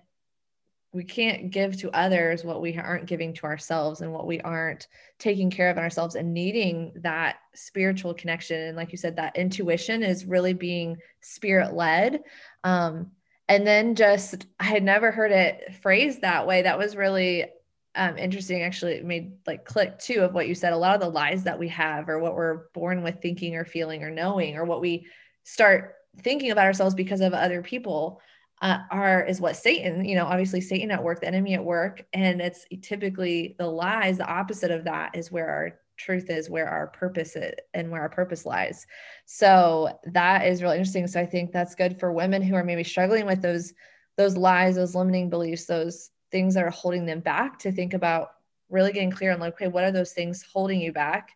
we 0.96 1.04
can't 1.04 1.52
give 1.52 1.78
to 1.78 1.92
others 1.92 2.46
what 2.46 2.62
we 2.62 2.78
aren't 2.78 3.06
giving 3.06 3.34
to 3.34 3.44
ourselves 3.44 4.00
and 4.00 4.14
what 4.14 4.26
we 4.26 4.40
aren't 4.40 4.88
taking 5.20 5.52
care 5.52 5.70
of 5.70 5.78
ourselves 5.78 6.16
and 6.16 6.34
needing 6.34 6.94
that 6.96 7.36
spiritual 7.54 8.14
connection. 8.14 8.62
And 8.62 8.78
like 8.78 8.94
you 8.94 8.98
said 8.98 9.18
that 9.18 9.36
intuition 9.36 10.04
is 10.04 10.26
really 10.26 10.54
being 10.54 10.96
spirit 11.20 11.74
led 11.74 12.24
um, 12.64 13.12
and 13.50 13.68
then 13.68 13.96
just 13.96 14.48
i 14.60 14.64
had 14.64 14.84
never 14.84 15.12
heard 15.12 15.32
it 15.34 15.76
phrased 15.82 16.22
that 16.22 16.48
way. 16.48 16.62
That 16.62 16.80
was 16.80 16.96
really 16.96 17.46
um, 17.94 18.18
interesting. 18.18 18.64
Actually 18.64 18.94
it 18.94 19.06
made 19.06 19.34
like 19.46 19.66
click 19.66 20.00
too 20.00 20.22
of 20.22 20.34
what 20.34 20.48
you 20.48 20.56
said. 20.56 20.72
A 20.72 20.78
lot 20.78 20.96
of 20.96 21.02
the 21.02 21.10
lies 21.10 21.44
that 21.44 21.60
we 21.60 21.68
have 21.68 22.08
or 22.08 22.20
what 22.20 22.36
we're 22.36 22.70
born 22.74 23.04
with 23.04 23.22
thinking 23.22 23.58
or 23.58 23.66
feeling 23.66 24.02
or 24.02 24.10
knowing 24.10 24.56
or 24.56 24.64
what 24.64 24.80
we 24.80 25.08
start 25.44 25.96
thinking 26.22 26.52
about 26.52 26.66
ourselves 26.66 26.96
because 26.96 27.20
of 27.20 27.34
other 27.34 27.62
people 27.62 28.22
uh, 28.62 28.80
are 28.90 29.24
is 29.24 29.42
what 29.42 29.58
Satan, 29.58 30.06
you 30.06 30.16
know, 30.16 30.26
obviously 30.26 30.62
Satan 30.62 30.92
at 30.92 31.04
work, 31.04 31.20
the 31.20 31.28
enemy 31.28 31.54
at 31.54 31.64
work, 31.64 32.06
and 32.14 32.42
it's 32.42 32.66
typically 32.82 33.56
the 33.60 33.68
lies. 33.68 34.18
The 34.18 34.28
opposite 34.28 34.72
of 34.72 34.86
that 34.86 35.16
is 35.16 35.32
where 35.32 35.50
our 35.50 35.80
truth 35.98 36.30
is, 36.30 36.50
where 36.50 36.68
our 36.68 36.88
purpose 36.88 37.36
is, 37.36 37.54
and 37.74 37.92
where 37.92 38.02
our 38.02 38.10
purpose 38.10 38.46
lies. 38.46 38.86
So 39.26 40.00
that 40.06 40.46
is 40.46 40.62
really 40.62 40.78
interesting. 40.78 41.08
So 41.08 41.20
I 41.20 41.26
think 41.26 41.52
that's 41.52 41.76
good 41.76 42.00
for 42.00 42.12
women 42.12 42.42
who 42.42 42.56
are 42.56 42.64
maybe 42.64 42.84
struggling 42.84 43.26
with 43.26 43.42
those 43.42 43.74
those 44.18 44.38
lies, 44.38 44.76
those 44.76 44.96
limiting 44.96 45.30
beliefs, 45.30 45.66
those 45.66 46.12
things 46.32 46.54
that 46.54 46.64
are 46.64 46.70
holding 46.70 47.06
them 47.06 47.20
back 47.20 47.60
to 47.60 47.72
think 47.72 47.94
about 47.94 48.30
really 48.70 48.92
getting 48.92 49.12
clear 49.12 49.32
on 49.32 49.40
like, 49.40 49.54
okay, 49.54 49.68
what 49.68 49.84
are 49.84 49.92
those 49.92 50.14
things 50.14 50.44
holding 50.52 50.80
you 50.80 50.92
back? 50.92 51.32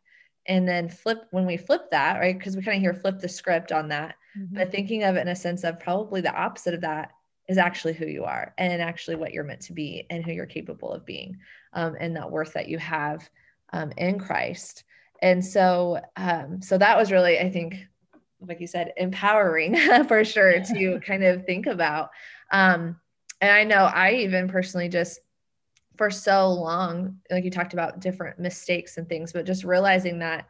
And 0.46 0.68
then 0.68 0.90
flip 0.90 1.26
when 1.32 1.46
we 1.46 1.58
flip 1.58 1.92
that, 1.92 2.20
right? 2.20 2.38
Because 2.38 2.56
we 2.56 2.64
kind 2.64 2.78
of 2.78 2.82
hear 2.82 2.94
flip 2.94 3.20
the 3.20 3.30
script 3.30 3.72
on 3.72 3.90
that, 3.90 4.16
mm-hmm. 4.38 4.56
but 4.56 4.72
thinking 4.72 5.04
of 5.04 5.16
it 5.16 5.22
in 5.22 5.28
a 5.28 5.36
sense 5.36 5.64
of 5.64 5.80
probably 5.80 6.22
the 6.22 6.34
opposite 6.34 6.74
of 6.74 6.82
that 6.82 7.12
is 7.48 7.58
actually 7.58 7.94
who 7.94 8.06
you 8.06 8.24
are 8.24 8.54
and 8.58 8.82
actually 8.82 9.16
what 9.16 9.34
you're 9.34 9.44
meant 9.44 9.62
to 9.62 9.74
be 9.74 10.06
and 10.10 10.24
who 10.24 10.32
you're 10.32 10.46
capable 10.46 10.92
of 10.94 11.06
being 11.06 11.38
um, 11.74 11.96
and 12.00 12.16
that 12.16 12.30
worth 12.30 12.54
that 12.54 12.70
you 12.70 12.78
have 12.78 13.28
um, 13.74 13.92
in 13.98 14.20
Christ. 14.20 14.84
And 15.22 15.44
so, 15.44 16.00
um, 16.16 16.62
so 16.62 16.78
that 16.78 16.98
was 16.98 17.12
really, 17.12 17.40
I 17.40 17.50
think, 17.50 17.76
like 18.40 18.62
you 18.62 18.68
said, 18.68 18.94
empowering 18.98 19.76
for 20.08 20.24
sure 20.24 20.64
to 20.64 21.00
kind 21.00 21.24
of 21.24 21.46
think 21.46 21.66
about. 21.66 22.12
Um, 22.52 22.98
and 23.42 23.52
I 23.52 23.64
know 23.64 23.86
I 23.86 24.14
even 24.14 24.48
personally 24.48 24.88
just 24.88 25.20
for 25.98 26.10
so 26.10 26.50
long, 26.50 27.18
like 27.30 27.44
you 27.44 27.52
talked 27.52 27.74
about 27.74 28.00
different 28.00 28.40
mistakes 28.40 28.98
and 28.98 29.10
things, 29.10 29.34
but 29.34 29.46
just 29.46 29.64
realizing 29.64 30.20
that 30.20 30.48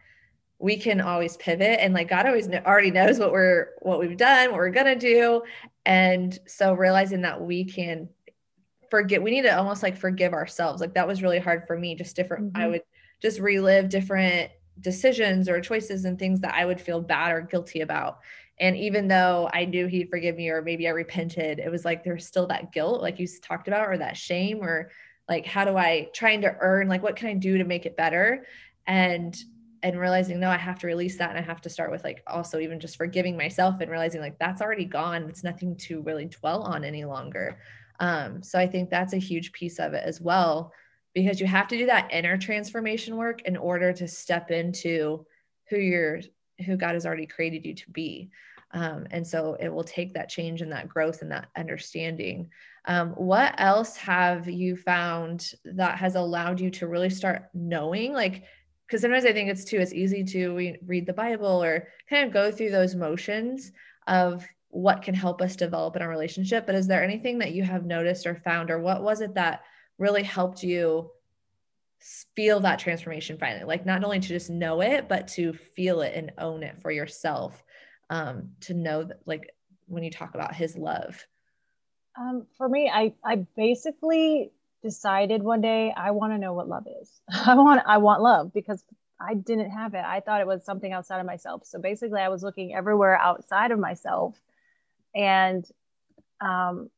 we 0.60 0.78
can 0.78 1.00
always 1.00 1.38
pivot 1.38 1.80
and 1.80 1.94
like 1.94 2.10
God 2.10 2.26
always 2.26 2.48
know, 2.48 2.62
already 2.66 2.92
knows 2.92 3.18
what 3.18 3.32
we're 3.32 3.70
what 3.82 4.00
we've 4.00 4.18
done, 4.18 4.52
what 4.52 4.58
we're 4.58 4.70
gonna 4.70 4.96
do, 4.96 5.42
and 5.86 6.38
so 6.46 6.74
realizing 6.74 7.22
that 7.22 7.42
we 7.42 7.64
can 7.64 8.10
forget, 8.92 9.24
we 9.24 9.32
need 9.32 9.44
to 9.44 9.58
almost 9.58 9.84
like 9.84 9.98
forgive 9.98 10.34
ourselves. 10.34 10.82
Like 10.82 10.94
that 10.96 11.08
was 11.08 11.24
really 11.24 11.40
hard 11.40 11.66
for 11.66 11.78
me. 11.78 11.96
Just 11.96 12.16
different. 12.16 12.54
Mm-hmm. 12.54 12.62
I 12.62 12.68
would 12.68 12.82
just 13.22 13.40
relive 13.40 13.90
different 13.90 14.52
decisions 14.82 15.50
or 15.50 15.60
choices 15.62 16.06
and 16.06 16.18
things 16.18 16.40
that 16.42 16.56
I 16.56 16.66
would 16.66 16.80
feel 16.80 17.02
bad 17.02 17.32
or 17.32 17.42
guilty 17.42 17.82
about. 17.82 18.20
And 18.60 18.76
even 18.76 19.08
though 19.08 19.50
I 19.54 19.66
knew 19.66 19.88
he'd 19.88 20.10
forgive 20.10 20.36
me 20.36 20.50
or 20.50 20.62
maybe 20.62 20.88
I 20.88 20.92
repented, 20.92 21.60
it 21.60 21.72
was 21.72 21.86
like 21.86 22.04
there's 22.04 22.26
still 22.26 22.48
that 22.48 22.74
guilt, 22.74 23.02
like 23.02 23.20
you 23.20 23.28
talked 23.42 23.68
about, 23.68 23.88
or 23.88 23.98
that 23.98 24.18
shame, 24.18 24.60
or 24.62 24.92
like 25.30 25.46
how 25.46 25.64
do 25.64 25.78
I 25.78 26.10
trying 26.14 26.42
to 26.42 26.56
earn, 26.60 26.90
like 26.90 27.04
what 27.04 27.16
can 27.16 27.30
I 27.30 27.34
do 27.36 27.58
to 27.58 27.64
make 27.64 27.86
it 27.86 27.96
better? 27.96 28.46
And 28.86 29.38
and 29.84 30.00
realizing 30.00 30.40
no 30.40 30.50
i 30.50 30.58
have 30.58 30.80
to 30.80 30.88
release 30.88 31.18
that 31.18 31.30
and 31.30 31.40
i 31.40 31.42
have 31.42 31.62
to 31.62 31.70
start 31.70 31.92
with 31.92 32.04
like 32.04 32.24
also 32.28 32.60
even 32.60 32.80
just 32.80 32.98
forgiving 32.98 33.38
myself 33.38 33.76
and 33.80 33.90
realizing 33.92 34.22
like 34.22 34.38
that's 34.40 34.62
already 34.62 34.86
gone. 34.86 35.24
It's 35.30 35.44
nothing 35.44 35.76
to 35.78 36.02
really 36.02 36.26
dwell 36.26 36.64
on 36.64 36.84
any 36.84 37.06
longer. 37.06 37.60
Um, 38.00 38.42
so 38.42 38.58
i 38.58 38.68
think 38.68 38.90
that's 38.90 39.14
a 39.14 39.18
huge 39.18 39.52
piece 39.52 39.80
of 39.80 39.94
it 39.94 40.04
as 40.06 40.22
well 40.22 40.72
because 41.14 41.42
you 41.42 41.48
have 41.48 41.68
to 41.68 41.78
do 41.78 41.86
that 41.88 42.12
inner 42.12 42.38
transformation 42.38 43.18
work 43.18 43.42
in 43.42 43.58
order 43.58 43.92
to 43.94 44.08
step 44.08 44.52
into 44.52 45.26
who 45.70 45.78
you're 45.78 46.22
who 46.66 46.78
god 46.78 46.94
has 46.94 47.06
already 47.06 47.26
created 47.26 47.66
you 47.66 47.74
to 47.74 47.90
be. 47.92 48.30
Um, 48.72 49.08
and 49.10 49.26
so 49.26 49.58
it 49.60 49.70
will 49.70 49.84
take 49.84 50.14
that 50.14 50.30
change 50.30 50.62
and 50.62 50.72
that 50.72 50.88
growth 50.88 51.22
and 51.22 51.32
that 51.32 51.48
understanding. 51.58 52.50
Um, 52.86 53.12
what 53.12 53.56
else 53.58 53.98
have 53.98 54.48
you 54.48 54.76
found 54.76 55.54
that 55.66 55.98
has 55.98 56.16
allowed 56.16 56.60
you 56.60 56.70
to 56.72 56.88
really 56.88 57.10
start 57.10 57.50
knowing 57.54 58.14
like 58.14 58.44
because 58.90 59.02
sometimes 59.02 59.26
I 59.26 59.34
think 59.34 59.50
it's 59.50 59.66
too 59.66 59.80
it's 59.80 59.94
easy 59.94 60.24
to 60.24 60.78
read 60.84 61.06
the 61.06 61.14
Bible 61.14 61.64
or 61.64 61.88
kind 62.10 62.26
of 62.26 62.34
go 62.34 62.52
through 62.52 62.72
those 62.72 62.96
motions 62.96 63.72
of 64.08 64.44
what 64.70 65.04
can 65.04 65.14
help 65.14 65.42
us 65.44 65.56
develop 65.56 65.96
in 65.96 66.02
our 66.02 66.10
relationship. 66.10 66.66
But 66.66 66.74
is 66.74 66.88
there 66.88 67.04
anything 67.04 67.38
that 67.40 67.52
you 67.52 67.62
have 67.64 67.86
noticed 67.86 68.26
or 68.26 68.36
found, 68.36 68.72
or 68.72 68.80
what 68.80 69.04
was 69.04 69.22
it 69.22 69.36
that 69.36 69.62
really 70.00 70.24
helped 70.24 70.64
you 70.64 71.12
feel 72.36 72.62
that 72.62 72.80
transformation 72.80 73.38
finally? 73.38 73.66
Like 73.66 73.86
not 73.86 74.04
only 74.04 74.20
to 74.20 74.28
just 74.28 74.50
know 74.50 74.82
it, 74.82 75.08
but 75.08 75.28
to 75.30 75.54
feel 75.54 76.02
it 76.02 76.16
and 76.16 76.32
own 76.40 76.64
it 76.64 76.82
for 76.82 76.90
yourself. 76.90 77.64
Um, 78.10 78.54
to 78.62 78.74
know 78.74 79.04
that, 79.04 79.20
like 79.28 79.52
when 79.86 80.04
you 80.04 80.10
talk 80.10 80.34
about 80.34 80.56
His 80.56 80.76
love. 80.76 81.28
Um, 82.20 82.48
for 82.58 82.68
me, 82.68 82.90
I 82.92 83.14
I 83.24 83.46
basically 83.56 84.52
decided 84.82 85.44
one 85.44 85.62
day 85.62 85.94
I 85.96 86.12
want 86.12 86.34
to 86.34 86.38
know 86.38 86.54
what 86.54 86.68
love 86.68 86.88
is. 87.02 87.22
I 87.46 87.56
want 87.56 87.82
I 87.86 87.98
want 87.98 88.22
love 88.22 88.54
because 88.54 88.84
I 89.20 89.34
didn't 89.34 89.72
have 89.72 89.94
it. 89.94 90.04
I 90.06 90.22
thought 90.22 90.42
it 90.42 90.48
was 90.48 90.64
something 90.64 90.94
outside 90.94 91.20
of 91.20 91.26
myself. 91.26 91.66
So 91.66 91.80
basically, 91.80 92.22
I 92.22 92.30
was 92.30 92.44
looking 92.44 92.74
everywhere 92.74 93.18
outside 93.20 93.72
of 93.72 93.80
myself, 93.80 94.40
and 95.14 95.66
um, 96.40 96.90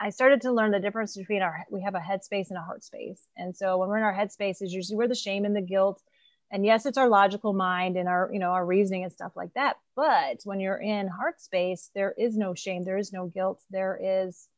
I 0.00 0.10
started 0.10 0.40
to 0.42 0.52
learn 0.52 0.72
the 0.72 0.80
difference 0.80 1.16
between 1.16 1.42
our 1.42 1.64
we 1.70 1.82
have 1.82 1.94
a 1.94 2.00
head 2.00 2.24
space 2.24 2.50
and 2.50 2.58
a 2.58 2.62
heart 2.62 2.84
space. 2.84 3.26
And 3.36 3.56
so 3.56 3.78
when 3.78 3.88
we're 3.88 3.98
in 3.98 4.04
our 4.04 4.12
head 4.12 4.32
space, 4.32 4.60
is 4.60 4.72
usually 4.72 4.96
where 4.96 5.08
the 5.08 5.14
shame 5.14 5.44
and 5.44 5.54
the 5.54 5.60
guilt, 5.60 6.02
and 6.50 6.64
yes, 6.64 6.86
it's 6.86 6.98
our 6.98 7.08
logical 7.08 7.52
mind 7.52 7.96
and 7.96 8.08
our 8.08 8.30
you 8.32 8.40
know 8.40 8.50
our 8.50 8.66
reasoning 8.66 9.04
and 9.04 9.12
stuff 9.12 9.32
like 9.36 9.54
that. 9.54 9.76
But 9.94 10.40
when 10.44 10.58
you're 10.60 10.78
in 10.80 11.06
heart 11.06 11.40
space, 11.40 11.90
there 11.94 12.14
is 12.18 12.36
no 12.36 12.54
shame, 12.54 12.84
there 12.84 12.98
is 12.98 13.12
no 13.12 13.26
guilt, 13.26 13.62
there 13.70 13.98
is 14.02 14.48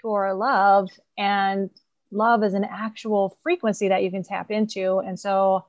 pure 0.00 0.34
love, 0.34 0.90
and 1.16 1.70
love 2.10 2.42
is 2.42 2.54
an 2.54 2.64
actual 2.64 3.36
frequency 3.42 3.88
that 3.88 4.02
you 4.02 4.10
can 4.10 4.22
tap 4.22 4.50
into. 4.50 4.98
And 4.98 5.18
so, 5.18 5.66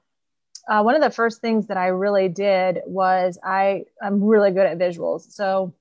uh, 0.67 0.81
one 0.83 0.95
of 0.95 1.01
the 1.01 1.09
first 1.09 1.41
things 1.41 1.67
that 1.67 1.77
I 1.77 1.87
really 1.87 2.29
did 2.29 2.79
was 2.85 3.39
I 3.43 3.85
I'm 4.01 4.23
really 4.23 4.51
good 4.51 4.67
at 4.67 4.77
visuals. 4.77 5.31
So 5.31 5.73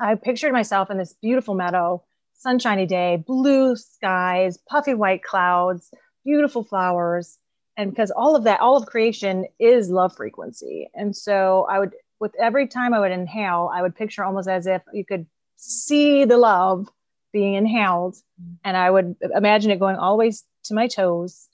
I 0.00 0.14
pictured 0.16 0.52
myself 0.52 0.90
in 0.90 0.98
this 0.98 1.14
beautiful 1.22 1.54
meadow, 1.54 2.02
sunshiny 2.34 2.86
day, 2.86 3.22
blue 3.26 3.76
skies, 3.76 4.58
puffy 4.68 4.94
white 4.94 5.22
clouds, 5.22 5.90
beautiful 6.24 6.64
flowers, 6.64 7.38
and 7.76 7.90
because 7.90 8.10
all 8.10 8.36
of 8.36 8.44
that, 8.44 8.60
all 8.60 8.76
of 8.76 8.86
creation 8.86 9.46
is 9.58 9.90
love 9.90 10.14
frequency. 10.16 10.88
And 10.94 11.16
so 11.16 11.66
I 11.70 11.78
would, 11.78 11.94
with 12.20 12.34
every 12.40 12.66
time 12.68 12.94
I 12.94 13.00
would 13.00 13.12
inhale, 13.12 13.70
I 13.72 13.82
would 13.82 13.96
picture 13.96 14.24
almost 14.24 14.48
as 14.48 14.66
if 14.66 14.82
you 14.92 15.04
could 15.04 15.26
see 15.56 16.24
the 16.24 16.36
love 16.36 16.88
being 17.34 17.54
inhaled 17.54 18.16
and 18.64 18.76
I 18.76 18.90
would 18.90 19.16
imagine 19.34 19.72
it 19.72 19.80
going 19.80 19.96
all 19.96 20.12
the 20.12 20.20
way 20.20 20.30
to 20.30 20.74
my 20.74 20.86
toes. 20.86 21.48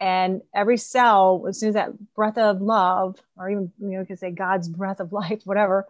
And 0.00 0.40
every 0.54 0.78
cell, 0.78 1.44
as 1.48 1.60
soon 1.60 1.68
as 1.68 1.74
that 1.74 2.14
breath 2.14 2.38
of 2.38 2.62
love, 2.62 3.20
or 3.36 3.50
even 3.50 3.70
you 3.78 3.88
know, 3.90 4.00
you 4.00 4.06
could 4.06 4.18
say 4.18 4.30
God's 4.30 4.68
breath 4.68 5.00
of 5.00 5.12
life, 5.12 5.42
whatever, 5.44 5.86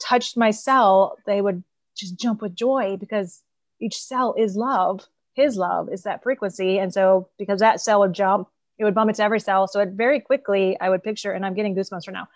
touched 0.00 0.36
my 0.36 0.52
cell, 0.52 1.16
they 1.26 1.40
would 1.42 1.64
just 1.96 2.16
jump 2.18 2.40
with 2.40 2.54
joy 2.54 2.96
because 2.98 3.42
each 3.80 4.00
cell 4.00 4.34
is 4.38 4.54
love. 4.56 5.06
His 5.34 5.56
love 5.56 5.88
is 5.92 6.04
that 6.04 6.22
frequency. 6.22 6.78
And 6.78 6.94
so 6.94 7.28
because 7.36 7.60
that 7.60 7.80
cell 7.80 8.00
would 8.00 8.12
jump, 8.12 8.48
it 8.78 8.84
would 8.84 8.94
bump 8.94 9.08
into 9.08 9.24
every 9.24 9.40
cell. 9.40 9.66
So 9.66 9.80
it 9.80 9.90
very 9.90 10.20
quickly 10.20 10.78
I 10.80 10.88
would 10.88 11.02
picture, 11.02 11.32
and 11.32 11.44
I'm 11.44 11.54
getting 11.54 11.74
goosebumps 11.74 12.06
right 12.06 12.12
now. 12.12 12.28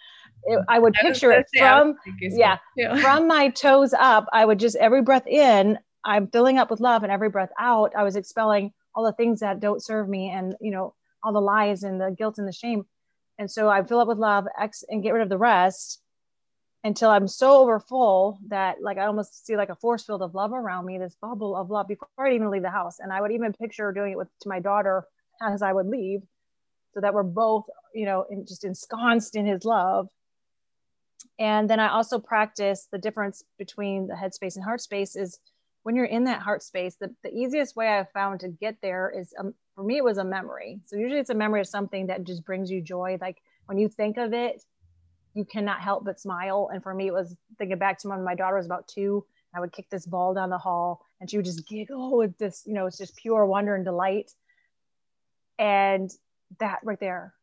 It, 0.45 0.65
I 0.69 0.81
would 0.81 0.95
picture 0.95 1.31
it 1.31 1.47
from 1.57 1.97
yeah, 2.21 2.59
from 3.01 3.29
my 3.29 3.51
toes 3.51 3.95
up. 3.95 4.29
I 4.33 4.45
would 4.45 4.59
just 4.59 4.75
every 4.77 5.03
breath 5.03 5.27
in, 5.29 5.79
I'm 6.05 6.27
filling 6.29 6.59
up 6.59 6.71
with 6.71 6.81
love 6.81 7.03
and 7.03 7.13
every 7.13 7.29
breath 7.29 7.53
out, 7.59 7.95
I 7.97 8.03
was 8.03 8.17
expelling 8.17 8.73
all 8.95 9.05
the 9.05 9.13
things 9.13 9.41
that 9.41 9.61
don't 9.61 9.83
serve 9.83 10.09
me 10.09 10.31
and, 10.31 10.55
you 10.61 10.71
know, 10.71 10.95
all 11.23 11.33
the 11.33 11.41
lies 11.41 11.83
and 11.83 12.01
the 12.01 12.11
guilt 12.11 12.39
and 12.39 12.49
the 12.49 12.53
shame. 12.53 12.85
And 13.39 13.51
so 13.51 13.69
I 13.69 13.83
fill 13.83 14.01
up 14.01 14.09
with 14.09 14.19
love 14.19 14.47
X 14.61 14.85
and 14.89 15.03
get 15.03 15.13
rid 15.13 15.23
of 15.23 15.29
the 15.29 15.39
rest 15.39 16.01
until 16.85 17.11
I'm 17.11 17.29
so 17.29 17.59
overfull 17.59 18.39
that 18.49 18.83
like 18.83 18.99
I 18.99 19.07
almost 19.07 19.47
see 19.47 19.57
like 19.57 19.69
a 19.69 19.77
force 19.77 20.05
field 20.05 20.23
of 20.23 20.35
love 20.35 20.53
around 20.53 20.85
me, 20.85 20.99
this 20.99 21.17
bubble 21.21 21.57
of 21.57 21.71
love 21.71 21.87
before 21.87 22.09
I 22.19 22.35
even 22.35 22.51
leave 22.51 22.63
the 22.63 22.71
house. 22.71 22.99
And 22.99 23.13
I 23.13 23.21
would 23.21 23.33
even 23.33 23.53
picture 23.53 23.93
doing 23.93 24.13
it 24.13 24.19
with 24.19 24.29
to 24.41 24.49
my 24.49 24.59
daughter 24.59 25.05
as 25.41 25.63
I 25.63 25.73
would 25.73 25.87
leave, 25.87 26.23
so 26.95 27.01
that 27.01 27.15
we're 27.15 27.23
both, 27.23 27.65
you 27.95 28.05
know, 28.05 28.27
in, 28.31 28.47
just 28.47 28.65
ensconced 28.65 29.37
in 29.37 29.47
his 29.47 29.65
love. 29.65 30.09
And 31.39 31.71
then 31.71 31.81
I 31.81 31.89
also 31.89 32.19
practice 32.19 32.89
the 32.91 32.99
difference 32.99 33.45
between 33.59 34.09
the 34.09 34.15
headspace 34.15 34.57
and 34.57 34.65
heart 34.65 34.81
space 34.81 35.17
is 35.17 35.39
when 35.83 35.97
you're 35.97 36.05
in 36.05 36.25
that 36.25 36.43
heart 36.43 36.63
space, 36.63 36.97
the, 36.97 37.15
the 37.23 37.35
easiest 37.35 37.75
way 37.77 37.89
I've 37.89 38.11
found 38.11 38.41
to 38.41 38.49
get 38.49 38.77
there 38.83 39.13
is 39.17 39.35
um, 39.39 39.55
for 39.75 39.83
me, 39.83 39.97
it 39.97 40.05
was 40.05 40.19
a 40.19 40.25
memory. 40.25 40.81
So 40.87 40.97
usually 40.97 41.21
it's 41.21 41.31
a 41.31 41.35
memory 41.35 41.61
of 41.61 41.67
something 41.67 42.07
that 42.07 42.25
just 42.25 42.45
brings 42.45 42.71
you 42.71 42.81
joy. 42.81 43.19
Like 43.21 43.43
when 43.67 43.79
you 43.79 43.89
think 43.89 44.17
of 44.17 44.33
it, 44.33 44.63
you 45.35 45.45
cannot 45.45 45.81
help 45.81 46.05
but 46.05 46.21
smile. 46.21 46.71
And 46.73 46.83
for 46.83 46.95
me, 46.95 47.07
it 47.07 47.13
was 47.13 47.37
thinking 47.59 47.79
back 47.79 47.99
to 48.01 48.09
when 48.09 48.23
my 48.23 48.35
daughter 48.35 48.57
was 48.57 48.67
about 48.67 48.87
two. 48.87 49.25
I 49.55 49.61
would 49.61 49.73
kick 49.73 49.91
this 49.91 50.07
ball 50.07 50.35
down 50.35 50.51
the 50.51 50.59
hall 50.59 51.05
and 51.21 51.31
she 51.31 51.37
would 51.37 51.45
just 51.45 51.67
giggle 51.67 52.17
with 52.17 52.39
this, 52.39 52.63
you 52.67 52.75
know, 52.75 52.87
it's 52.87 52.99
just 52.99 53.17
pure 53.17 53.45
wonder 53.45 53.75
and 53.75 53.85
delight. 53.85 54.33
And 55.59 56.11
that 56.59 56.81
right 56.85 57.01
there 57.01 57.35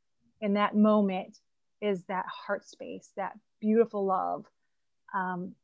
in 0.41 0.53
that 0.53 0.75
moment 0.75 1.37
is 1.81 2.03
that 2.03 2.25
heart 2.25 2.65
space, 2.65 3.11
that 3.15 3.33
beautiful 3.59 4.05
love. 4.05 4.45
Um, 5.13 5.55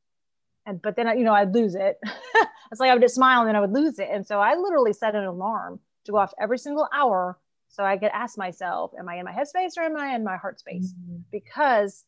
and 0.66 0.82
but 0.82 0.96
then 0.96 1.18
you 1.18 1.24
know 1.24 1.34
I'd 1.34 1.54
lose 1.54 1.76
it. 1.76 2.00
it's 2.72 2.80
like 2.80 2.90
I 2.90 2.94
would 2.94 3.02
just 3.02 3.16
smile 3.16 3.42
and 3.42 3.48
then 3.48 3.56
I 3.56 3.62
would 3.62 3.74
lose 3.74 4.00
it. 4.00 4.10
And 4.12 4.26
so 4.26 4.40
I 4.40 4.56
literally 4.56 4.94
set 4.94 5.16
an 5.16 5.26
alarm 5.26 5.80
to 6.06 6.12
go 6.12 6.18
off 6.18 6.34
every 6.40 6.58
single 6.58 6.88
hour 6.94 7.38
so 7.68 7.84
I 7.84 7.98
could 7.98 8.12
ask 8.14 8.38
myself, 8.38 8.92
am 8.98 9.10
I 9.10 9.18
in 9.18 9.26
my 9.26 9.34
headspace 9.34 9.78
or 9.78 9.84
am 9.84 9.98
I 9.98 10.16
in 10.16 10.24
my 10.24 10.38
heart 10.38 10.60
space? 10.60 10.94
Mm-hmm. 10.94 11.18
Because 11.32 12.06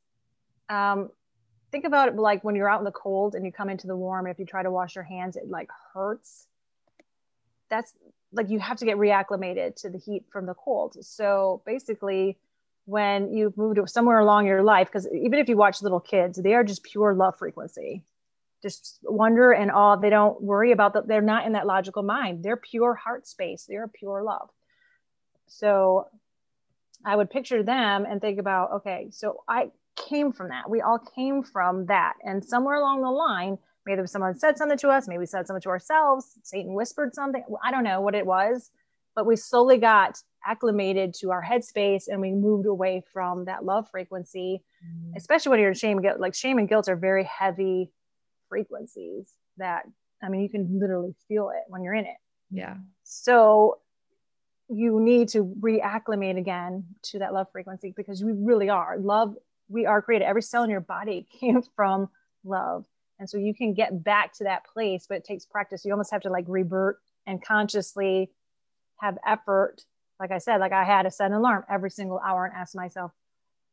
um, 0.70 1.10
think 1.72 1.86
about 1.86 2.10
it 2.10 2.16
like 2.16 2.44
when 2.44 2.56
you're 2.56 2.70
out 2.70 2.80
in 2.80 2.86
the 2.86 2.92
cold 2.92 3.36
and 3.36 3.46
you 3.46 3.52
come 3.52 3.70
into 3.70 3.88
the 3.88 3.96
warm, 3.96 4.26
and 4.26 4.34
if 4.34 4.40
you 4.40 4.46
try 4.46 4.64
to 4.64 4.72
wash 4.72 4.96
your 4.96 5.04
hands, 5.04 5.36
it 5.36 5.50
like 5.50 5.70
hurts. 5.94 6.48
That's 7.70 7.94
like 8.32 8.50
you 8.50 8.60
have 8.60 8.78
to 8.78 8.86
get 8.86 8.98
reacclimated 8.98 9.76
to 9.82 9.90
the 9.90 9.98
heat 9.98 10.24
from 10.32 10.46
the 10.46 10.54
cold. 10.54 10.96
So 11.02 11.62
basically, 11.66 12.38
when 12.86 13.34
you've 13.34 13.58
moved 13.58 13.78
somewhere 13.90 14.20
along 14.20 14.46
your 14.46 14.64
life, 14.64 14.88
because 14.88 15.08
even 15.14 15.40
if 15.40 15.50
you 15.50 15.58
watch 15.58 15.82
little 15.82 16.00
kids, 16.00 16.42
they 16.42 16.54
are 16.54 16.64
just 16.64 16.84
pure 16.84 17.14
love 17.14 17.38
frequency 17.38 18.04
just 18.68 19.00
wonder 19.04 19.52
and 19.52 19.72
awe. 19.72 19.96
They 19.96 20.10
don't 20.10 20.42
worry 20.42 20.72
about 20.72 20.94
that. 20.94 21.08
They're 21.08 21.22
not 21.22 21.46
in 21.46 21.54
that 21.54 21.66
logical 21.66 22.04
mind. 22.04 22.44
They're 22.44 22.58
pure 22.58 22.94
heart 22.96 23.28
space. 23.28 23.66
They're 23.68 23.88
pure 23.88 24.24
love. 24.24 24.50
So 25.48 26.08
I 27.06 27.16
would 27.16 27.30
picture 27.30 27.64
them 27.64 28.06
and 28.06 28.20
think 28.20 28.40
about, 28.40 28.72
okay, 28.74 29.08
so 29.12 29.44
I 29.48 29.72
came 29.96 30.32
from 30.32 30.50
that. 30.50 30.70
We 30.70 30.82
all 30.82 31.00
came 31.00 31.44
from 31.44 31.86
that. 31.86 32.14
And 32.24 32.44
somewhere 32.44 32.76
along 32.76 33.02
the 33.02 33.12
line, 33.12 33.58
maybe 33.86 34.06
someone 34.08 34.38
said 34.38 34.58
something 34.58 34.78
to 34.80 34.90
us, 34.90 35.08
maybe 35.08 35.20
we 35.20 35.26
said 35.26 35.48
something 35.48 35.62
to 35.62 35.70
ourselves, 35.70 36.38
Satan 36.44 36.74
whispered 36.74 37.16
something. 37.16 37.44
I 37.64 37.72
don't 37.72 37.84
know 37.84 38.02
what 38.02 38.16
it 38.16 38.26
was, 38.26 38.72
but 39.16 39.26
we 39.26 39.36
slowly 39.36 39.78
got 39.78 40.22
acclimated 40.46 41.14
to 41.14 41.32
our 41.32 41.44
headspace 41.44 42.04
and 42.08 42.22
we 42.22 42.32
moved 42.32 42.68
away 42.68 43.04
from 43.12 43.46
that 43.46 43.66
love 43.66 43.90
frequency, 43.90 44.62
mm-hmm. 44.86 45.18
especially 45.18 45.50
when 45.50 45.60
you're 45.60 45.70
in 45.70 45.76
shame 45.76 45.98
and 45.98 46.04
guilt. 46.04 46.20
Like 46.20 46.36
shame 46.36 46.58
and 46.58 46.70
guilt 46.70 46.90
are 46.90 46.96
very 46.96 47.24
heavy 47.24 47.90
frequencies 48.50 49.32
that, 49.58 49.84
I 50.24 50.30
mean, 50.30 50.42
you 50.42 50.50
can 50.50 50.80
literally 50.80 51.16
feel 51.28 51.50
it 51.50 51.64
when 51.68 51.84
you're 51.84 51.94
in 51.94 52.06
it. 52.06 52.18
Yeah. 52.52 52.76
So 53.04 53.80
you 54.70 55.00
need 55.00 55.30
to 55.30 55.46
reacclimate 55.60 56.38
again 56.38 56.84
to 57.02 57.20
that 57.20 57.34
love 57.34 57.48
frequency 57.52 57.94
because 57.96 58.24
we 58.24 58.34
really 58.34 58.70
are. 58.70 58.98
Love 58.98 59.36
we 59.70 59.86
are 59.86 60.02
created. 60.02 60.26
Every 60.26 60.42
cell 60.42 60.64
in 60.64 60.70
your 60.70 60.82
body 60.82 61.28
came 61.40 61.62
from 61.76 62.10
love. 62.44 62.86
And 63.20 63.30
so 63.30 63.38
you 63.38 63.54
can 63.56 63.74
get 63.74 64.04
back 64.04 64.34
to 64.34 64.44
that 64.44 64.66
place 64.66 65.06
but 65.08 65.18
it 65.18 65.26
takes 65.26 65.46
practice. 65.46 65.86
You 65.86 65.92
almost 65.92 66.12
have 66.12 66.22
to 66.22 66.30
like 66.30 66.46
revert 66.48 66.98
and 67.26 67.44
consciously 67.44 68.32
have 69.00 69.18
effort. 69.26 69.84
Like 70.20 70.32
i 70.32 70.40
said 70.40 70.58
like 70.58 70.72
i 70.72 70.84
had 70.84 71.04
to 71.04 71.12
set 71.12 71.28
an 71.28 71.34
alarm 71.34 71.64
every 71.70 71.92
single 71.92 72.20
hour 72.20 72.46
and 72.46 72.56
ask 72.56 72.76
myself 72.76 73.12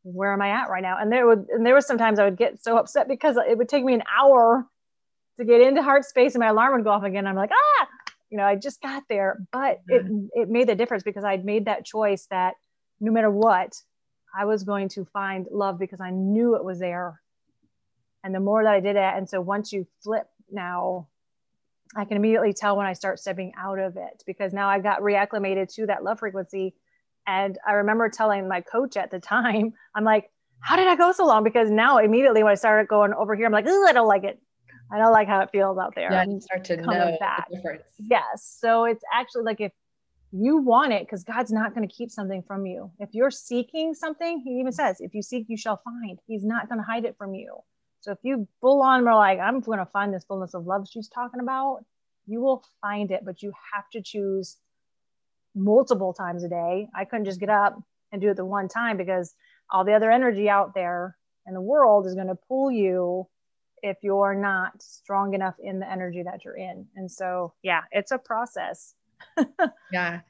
where 0.04 0.32
am 0.32 0.40
i 0.40 0.50
at 0.50 0.68
right 0.68 0.82
now 0.82 0.96
and 0.98 1.10
there 1.10 1.26
would 1.26 1.46
and 1.50 1.66
there 1.66 1.74
was 1.74 1.86
sometimes 1.86 2.18
i 2.18 2.24
would 2.24 2.36
get 2.36 2.62
so 2.62 2.76
upset 2.76 3.08
because 3.08 3.36
it 3.36 3.58
would 3.58 3.68
take 3.68 3.84
me 3.84 3.94
an 3.94 4.02
hour 4.16 4.66
to 5.38 5.44
get 5.44 5.60
into 5.60 5.82
heart 5.82 6.04
space 6.04 6.34
and 6.34 6.40
my 6.40 6.48
alarm 6.48 6.74
would 6.74 6.84
go 6.84 6.90
off 6.90 7.02
again 7.02 7.26
i'm 7.26 7.36
like 7.36 7.50
ah 7.52 7.88
you 8.34 8.38
know, 8.38 8.46
I 8.46 8.56
just 8.56 8.82
got 8.82 9.04
there, 9.08 9.46
but 9.52 9.80
it, 9.86 10.04
it 10.32 10.48
made 10.48 10.68
the 10.68 10.74
difference 10.74 11.04
because 11.04 11.22
I'd 11.22 11.44
made 11.44 11.66
that 11.66 11.84
choice 11.84 12.26
that 12.32 12.54
no 12.98 13.12
matter 13.12 13.30
what, 13.30 13.80
I 14.36 14.44
was 14.44 14.64
going 14.64 14.88
to 14.88 15.04
find 15.04 15.46
love 15.52 15.78
because 15.78 16.00
I 16.00 16.10
knew 16.10 16.56
it 16.56 16.64
was 16.64 16.80
there. 16.80 17.20
And 18.24 18.34
the 18.34 18.40
more 18.40 18.64
that 18.64 18.74
I 18.74 18.80
did 18.80 18.96
it, 18.96 19.14
and 19.14 19.30
so 19.30 19.40
once 19.40 19.72
you 19.72 19.86
flip 20.02 20.26
now, 20.50 21.06
I 21.94 22.04
can 22.06 22.16
immediately 22.16 22.52
tell 22.52 22.76
when 22.76 22.86
I 22.86 22.92
start 22.92 23.20
stepping 23.20 23.52
out 23.56 23.78
of 23.78 23.96
it 23.96 24.24
because 24.26 24.52
now 24.52 24.68
I 24.68 24.80
got 24.80 25.00
reacclimated 25.00 25.72
to 25.76 25.86
that 25.86 26.02
love 26.02 26.18
frequency. 26.18 26.74
And 27.26 27.58
I 27.66 27.72
remember 27.72 28.08
telling 28.08 28.48
my 28.48 28.60
coach 28.60 28.96
at 28.96 29.10
the 29.10 29.18
time, 29.18 29.72
I'm 29.94 30.04
like, 30.04 30.30
how 30.60 30.76
did 30.76 30.86
I 30.86 30.96
go 30.96 31.12
so 31.12 31.26
long? 31.26 31.44
Because 31.44 31.70
now 31.70 31.98
immediately 31.98 32.42
when 32.42 32.52
I 32.52 32.54
started 32.54 32.88
going 32.88 33.12
over 33.12 33.34
here, 33.34 33.46
I'm 33.46 33.52
like, 33.52 33.66
I 33.66 33.92
don't 33.92 34.08
like 34.08 34.24
it. 34.24 34.40
I 34.92 34.98
don't 34.98 35.12
like 35.12 35.28
how 35.28 35.40
it 35.40 35.50
feels 35.50 35.78
out 35.78 35.94
there. 35.94 36.12
Yeah, 36.12 36.24
you 36.24 36.40
start 36.40 36.64
to 36.64 36.76
know 36.76 37.16
back. 37.18 37.48
the 37.50 37.56
difference. 37.56 37.82
Yes. 37.98 38.56
So 38.60 38.84
it's 38.84 39.02
actually 39.12 39.44
like 39.44 39.60
if 39.60 39.72
you 40.30 40.58
want 40.58 40.92
it, 40.92 41.02
because 41.02 41.22
God's 41.22 41.52
not 41.52 41.74
going 41.74 41.86
to 41.86 41.94
keep 41.94 42.10
something 42.10 42.42
from 42.46 42.66
you. 42.66 42.90
If 42.98 43.10
you're 43.12 43.30
seeking 43.30 43.94
something, 43.94 44.42
He 44.44 44.58
even 44.60 44.72
says, 44.72 44.96
if 45.00 45.14
you 45.14 45.22
seek, 45.22 45.46
you 45.48 45.56
shall 45.56 45.80
find. 45.84 46.18
He's 46.26 46.44
not 46.44 46.68
going 46.68 46.78
to 46.78 46.84
hide 46.84 47.04
it 47.04 47.16
from 47.16 47.34
you. 47.34 47.56
So 48.00 48.12
if 48.12 48.18
you 48.22 48.48
full 48.60 48.82
on 48.82 49.06
are 49.06 49.14
like, 49.14 49.38
I'm 49.38 49.60
going 49.60 49.78
to 49.78 49.86
find 49.86 50.12
this 50.12 50.24
fullness 50.24 50.54
of 50.54 50.66
love 50.66 50.86
she's 50.90 51.08
talking 51.08 51.40
about, 51.40 51.84
you 52.26 52.40
will 52.40 52.64
find 52.80 53.10
it, 53.10 53.22
but 53.24 53.42
you 53.42 53.52
have 53.72 53.88
to 53.92 54.02
choose 54.02 54.56
multiple 55.54 56.12
times 56.12 56.44
a 56.44 56.48
day. 56.48 56.88
I 56.94 57.04
couldn't 57.04 57.26
just 57.26 57.40
get 57.40 57.48
up 57.48 57.80
and 58.12 58.20
do 58.20 58.30
it 58.30 58.36
the 58.36 58.44
one 58.44 58.68
time 58.68 58.96
because 58.96 59.34
all 59.70 59.84
the 59.84 59.94
other 59.94 60.10
energy 60.10 60.48
out 60.48 60.74
there 60.74 61.16
in 61.46 61.54
the 61.54 61.60
world 61.60 62.06
is 62.06 62.14
going 62.14 62.28
to 62.28 62.38
pull 62.48 62.70
you 62.70 63.26
if 63.82 63.98
you're 64.02 64.34
not 64.34 64.82
strong 64.82 65.34
enough 65.34 65.54
in 65.62 65.78
the 65.78 65.90
energy 65.90 66.22
that 66.22 66.44
you're 66.44 66.56
in. 66.56 66.86
And 66.96 67.10
so, 67.10 67.52
yeah, 67.62 67.82
it's 67.92 68.12
a 68.12 68.18
process. 68.18 68.94
yeah. 69.92 70.20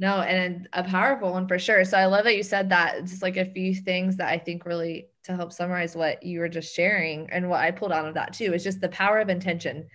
No, 0.00 0.20
and 0.20 0.68
a 0.74 0.84
powerful 0.84 1.32
one 1.32 1.48
for 1.48 1.58
sure. 1.58 1.84
So 1.84 1.96
I 1.96 2.06
love 2.06 2.24
that 2.24 2.36
you 2.36 2.42
said 2.42 2.68
that. 2.68 3.04
Just 3.04 3.22
like 3.22 3.36
a 3.36 3.46
few 3.46 3.74
things 3.74 4.16
that 4.16 4.28
I 4.28 4.38
think 4.38 4.64
really 4.64 5.08
to 5.24 5.34
help 5.34 5.52
summarize 5.52 5.96
what 5.96 6.22
you 6.22 6.40
were 6.40 6.48
just 6.48 6.74
sharing 6.74 7.28
and 7.30 7.48
what 7.48 7.60
I 7.60 7.70
pulled 7.70 7.92
out 7.92 8.06
of 8.06 8.14
that 8.14 8.32
too 8.32 8.54
is 8.54 8.62
just 8.62 8.80
the 8.80 8.88
power 8.90 9.18
of 9.18 9.28
intention, 9.28 9.88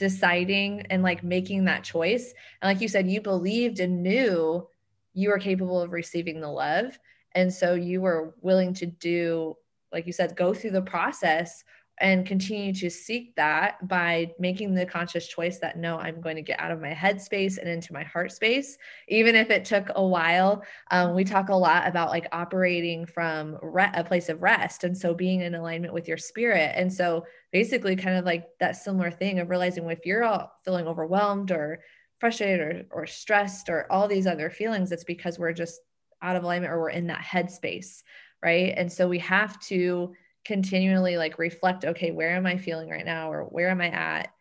deciding 0.00 0.80
and 0.90 1.04
like 1.04 1.22
making 1.22 1.66
that 1.66 1.84
choice. 1.84 2.34
And 2.60 2.68
like 2.68 2.80
you 2.80 2.88
said, 2.88 3.08
you 3.08 3.20
believed 3.20 3.78
and 3.78 4.02
knew 4.02 4.66
you 5.12 5.28
were 5.28 5.38
capable 5.38 5.80
of 5.80 5.92
receiving 5.92 6.40
the 6.40 6.48
love. 6.48 6.98
And 7.32 7.52
so 7.52 7.74
you 7.74 8.00
were 8.00 8.34
willing 8.40 8.74
to 8.74 8.86
do, 8.86 9.56
like 9.92 10.06
you 10.06 10.12
said, 10.12 10.34
go 10.34 10.54
through 10.54 10.72
the 10.72 10.82
process 10.82 11.62
and 12.00 12.24
continue 12.24 12.72
to 12.72 12.88
seek 12.88 13.36
that 13.36 13.86
by 13.86 14.32
making 14.38 14.74
the 14.74 14.86
conscious 14.86 15.28
choice 15.28 15.58
that 15.58 15.76
no, 15.76 15.98
I'm 15.98 16.20
going 16.20 16.36
to 16.36 16.42
get 16.42 16.58
out 16.58 16.70
of 16.70 16.80
my 16.80 16.94
head 16.94 17.20
space 17.20 17.58
and 17.58 17.68
into 17.68 17.92
my 17.92 18.02
heart 18.02 18.32
space, 18.32 18.78
even 19.08 19.36
if 19.36 19.50
it 19.50 19.66
took 19.66 19.90
a 19.94 20.04
while. 20.04 20.64
Um, 20.90 21.14
we 21.14 21.24
talk 21.24 21.50
a 21.50 21.54
lot 21.54 21.86
about 21.86 22.08
like 22.08 22.26
operating 22.32 23.04
from 23.04 23.58
re- 23.62 23.90
a 23.92 24.02
place 24.02 24.30
of 24.30 24.40
rest. 24.40 24.84
And 24.84 24.96
so 24.96 25.12
being 25.12 25.42
in 25.42 25.54
alignment 25.54 25.92
with 25.92 26.08
your 26.08 26.16
spirit. 26.16 26.72
And 26.74 26.90
so 26.90 27.26
basically, 27.52 27.96
kind 27.96 28.16
of 28.16 28.24
like 28.24 28.46
that 28.60 28.76
similar 28.76 29.10
thing 29.10 29.38
of 29.38 29.50
realizing 29.50 29.88
if 29.90 30.06
you're 30.06 30.24
all 30.24 30.52
feeling 30.64 30.86
overwhelmed 30.86 31.50
or 31.50 31.80
frustrated 32.18 32.60
or, 32.60 33.02
or 33.02 33.06
stressed 33.06 33.68
or 33.68 33.86
all 33.92 34.08
these 34.08 34.26
other 34.26 34.48
feelings, 34.48 34.90
it's 34.90 35.04
because 35.04 35.38
we're 35.38 35.52
just 35.52 35.80
out 36.22 36.36
of 36.36 36.44
alignment 36.44 36.72
or 36.72 36.80
we're 36.80 36.90
in 36.90 37.08
that 37.08 37.20
head 37.20 37.50
space. 37.50 38.02
Right. 38.42 38.72
And 38.74 38.90
so 38.90 39.06
we 39.06 39.18
have 39.18 39.60
to 39.60 40.14
continually 40.44 41.16
like 41.16 41.38
reflect 41.38 41.84
okay 41.84 42.10
where 42.10 42.34
am 42.34 42.46
i 42.46 42.56
feeling 42.56 42.88
right 42.88 43.04
now 43.04 43.30
or 43.30 43.44
where 43.44 43.68
am 43.68 43.80
i 43.80 43.88
at? 43.88 44.32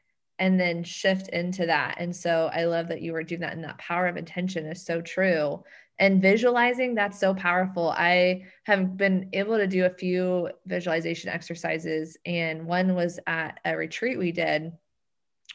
And 0.42 0.58
then 0.58 0.86
shift 0.86 1.28
into 1.30 1.66
that. 1.66 1.96
And 2.00 2.16
so 2.16 2.50
i 2.54 2.64
love 2.64 2.88
that 2.88 3.02
you 3.02 3.14
were 3.14 3.24
doing 3.24 3.42
that 3.42 3.54
and 3.54 3.64
that 3.64 3.78
power 3.78 4.08
of 4.08 4.18
intention 4.18 4.66
is 4.66 4.86
so 4.86 5.02
true. 5.02 5.64
And 6.00 6.22
visualizing 6.22 6.96
that's 6.96 7.20
so 7.20 7.34
powerful. 7.34 7.90
I 7.90 8.46
have 8.64 8.96
been 8.96 9.30
able 9.34 9.58
to 9.58 9.68
do 9.68 9.84
a 9.84 9.90
few 9.90 10.50
visualization 10.66 11.30
exercises 11.30 12.16
and 12.26 12.66
one 12.66 12.96
was 12.96 13.20
at 13.28 13.60
a 13.66 13.76
retreat 13.76 14.18
we 14.18 14.32
did 14.32 14.72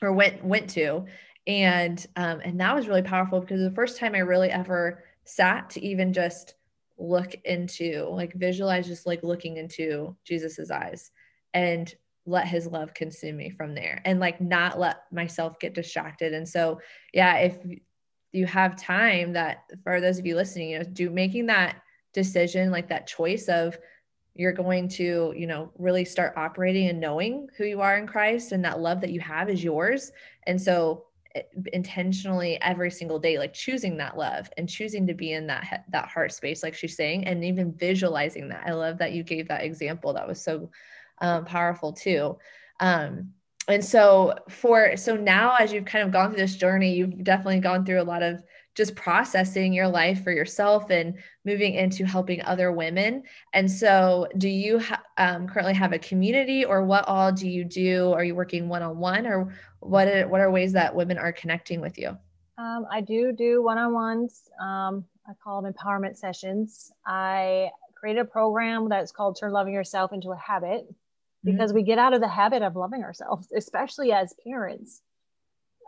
or 0.03 0.13
went 0.13 0.45
went 0.45 0.69
to. 0.71 1.07
And 1.47 2.07
um, 2.17 2.41
and 2.45 2.61
that 2.61 2.75
was 2.75 2.89
really 2.89 3.03
powerful 3.03 3.41
because 3.41 3.63
the 3.63 3.71
first 3.75 3.99
time 3.99 4.15
i 4.15 4.19
really 4.19 4.51
ever 4.51 5.05
sat 5.25 5.71
to 5.71 5.85
even 5.85 6.13
just 6.13 6.55
look 6.99 7.35
into 7.45 8.07
like 8.11 8.33
visualize 8.35 8.87
just 8.87 9.07
like 9.07 9.23
looking 9.23 9.57
into 9.57 10.17
jesus's 10.25 10.71
eyes 10.71 11.11
and 11.53 11.95
let 12.27 12.47
his 12.47 12.67
love 12.67 12.95
consume 12.95 13.37
me 13.37 13.51
from 13.51 13.75
there 13.75 14.01
and 14.05 14.21
like 14.21 14.41
not 14.41 14.79
let 14.79 15.03
myself 15.13 15.59
get 15.59 15.75
distracted. 15.75 16.33
And 16.33 16.49
so 16.49 16.81
yeah 17.13 17.37
if 17.37 17.59
you 18.33 18.47
have 18.47 18.77
time 18.77 19.33
that 19.35 19.65
for 19.83 20.01
those 20.01 20.19
of 20.19 20.27
you 20.27 20.35
listening 20.35 20.71
you 20.71 20.79
know 20.79 20.85
do 20.85 21.11
making 21.11 21.47
that 21.47 21.77
decision 22.13 22.71
like 22.71 22.89
that 22.89 23.07
choice 23.07 23.49
of 23.49 23.79
you're 24.35 24.53
going 24.53 24.89
to 24.89 25.33
you 25.37 25.47
know 25.47 25.71
really 25.79 26.05
start 26.05 26.35
operating 26.37 26.89
and 26.89 27.01
knowing 27.01 27.49
who 27.57 27.65
you 27.65 27.81
are 27.81 27.97
in 27.97 28.07
christ 28.07 28.53
and 28.53 28.65
that 28.65 28.81
love 28.81 29.01
that 29.01 29.11
you 29.11 29.21
have 29.21 29.49
is 29.49 29.63
yours. 29.63 30.11
And 30.47 30.61
so 30.61 31.05
intentionally 31.73 32.61
every 32.63 32.91
single 32.91 33.19
day 33.19 33.39
like 33.39 33.53
choosing 33.53 33.97
that 33.97 34.17
love 34.17 34.49
and 34.57 34.69
choosing 34.69 35.07
to 35.07 35.15
be 35.15 35.33
in 35.33 35.47
that 35.49 35.85
that 35.91 36.09
heart 36.09 36.33
space 36.33 36.63
like 36.63 36.75
she's 36.75 36.97
saying 36.97 37.27
and 37.27 37.45
even 37.45 37.73
visualizing 37.73 38.49
that. 38.49 38.65
I 38.67 38.73
love 38.73 38.99
that 38.99 39.13
you 39.13 39.23
gave 39.25 39.49
that 39.49 39.65
example. 39.65 40.13
That 40.13 40.29
was 40.29 40.41
so 40.41 40.71
um, 41.21 41.45
powerful 41.45 41.93
too. 41.93 42.39
Um, 42.81 43.33
and 43.69 43.85
so 43.85 44.35
for 44.49 44.97
so 44.97 45.17
now 45.17 45.57
as 45.57 45.73
you've 45.73 45.87
kind 45.87 46.05
of 46.05 46.13
gone 46.13 46.31
through 46.31 46.41
this 46.41 46.57
journey 46.57 46.95
you've 46.95 47.25
definitely 47.25 47.61
gone 47.61 47.85
through 47.85 48.01
a 48.01 48.05
lot 48.05 48.23
of 48.23 48.43
just 48.75 48.95
processing 48.97 49.73
your 49.73 49.89
life 49.89 50.25
for 50.25 50.33
yourself 50.33 50.91
and 50.91 51.15
moving 51.45 51.75
into 51.75 52.05
helping 52.05 52.43
other 52.43 52.73
women. 52.73 53.23
And 53.53 53.71
so, 53.71 54.29
do 54.39 54.49
you 54.49 54.81
ha- 54.81 55.03
um, 55.17 55.47
currently 55.47 55.75
have 55.75 55.93
a 55.93 55.99
community, 55.99 56.65
or 56.65 56.85
what 56.85 57.07
all 57.07 57.33
do 57.33 57.49
you 57.49 57.65
do? 57.65 58.13
Are 58.13 58.25
you 58.25 58.35
working 58.35 58.69
one 58.69 58.83
on 58.83 58.99
one, 58.99 59.27
or 59.27 59.55
what 59.81 60.09
are, 60.09 60.29
what 60.29 60.41
are 60.41 60.51
ways 60.51 60.73
that 60.73 60.95
women 60.95 61.19
are 61.19 61.33
connecting 61.33 61.81
with 61.81 61.99
you? 61.99 62.17
Um, 62.59 62.87
I 62.91 63.01
do 63.01 63.33
do 63.33 63.63
one 63.63 63.79
on 63.79 63.93
ones. 63.93 64.49
Um, 64.61 65.05
I 65.27 65.33
call 65.43 65.63
them 65.63 65.73
empowerment 65.73 66.17
sessions. 66.17 66.93
I 67.07 67.71
created 67.95 68.21
a 68.21 68.25
program 68.25 68.89
that's 68.89 69.13
called 69.13 69.39
Turn 69.39 69.53
Loving 69.53 69.73
Yourself 69.73 70.13
into 70.13 70.31
a 70.31 70.37
Habit 70.37 70.87
because 71.43 71.71
mm-hmm. 71.71 71.77
we 71.77 71.83
get 71.83 71.99
out 71.99 72.15
of 72.15 72.21
the 72.21 72.29
habit 72.29 72.63
of 72.63 72.77
loving 72.77 73.03
ourselves, 73.03 73.49
especially 73.57 74.13
as 74.13 74.35
parents. 74.45 75.03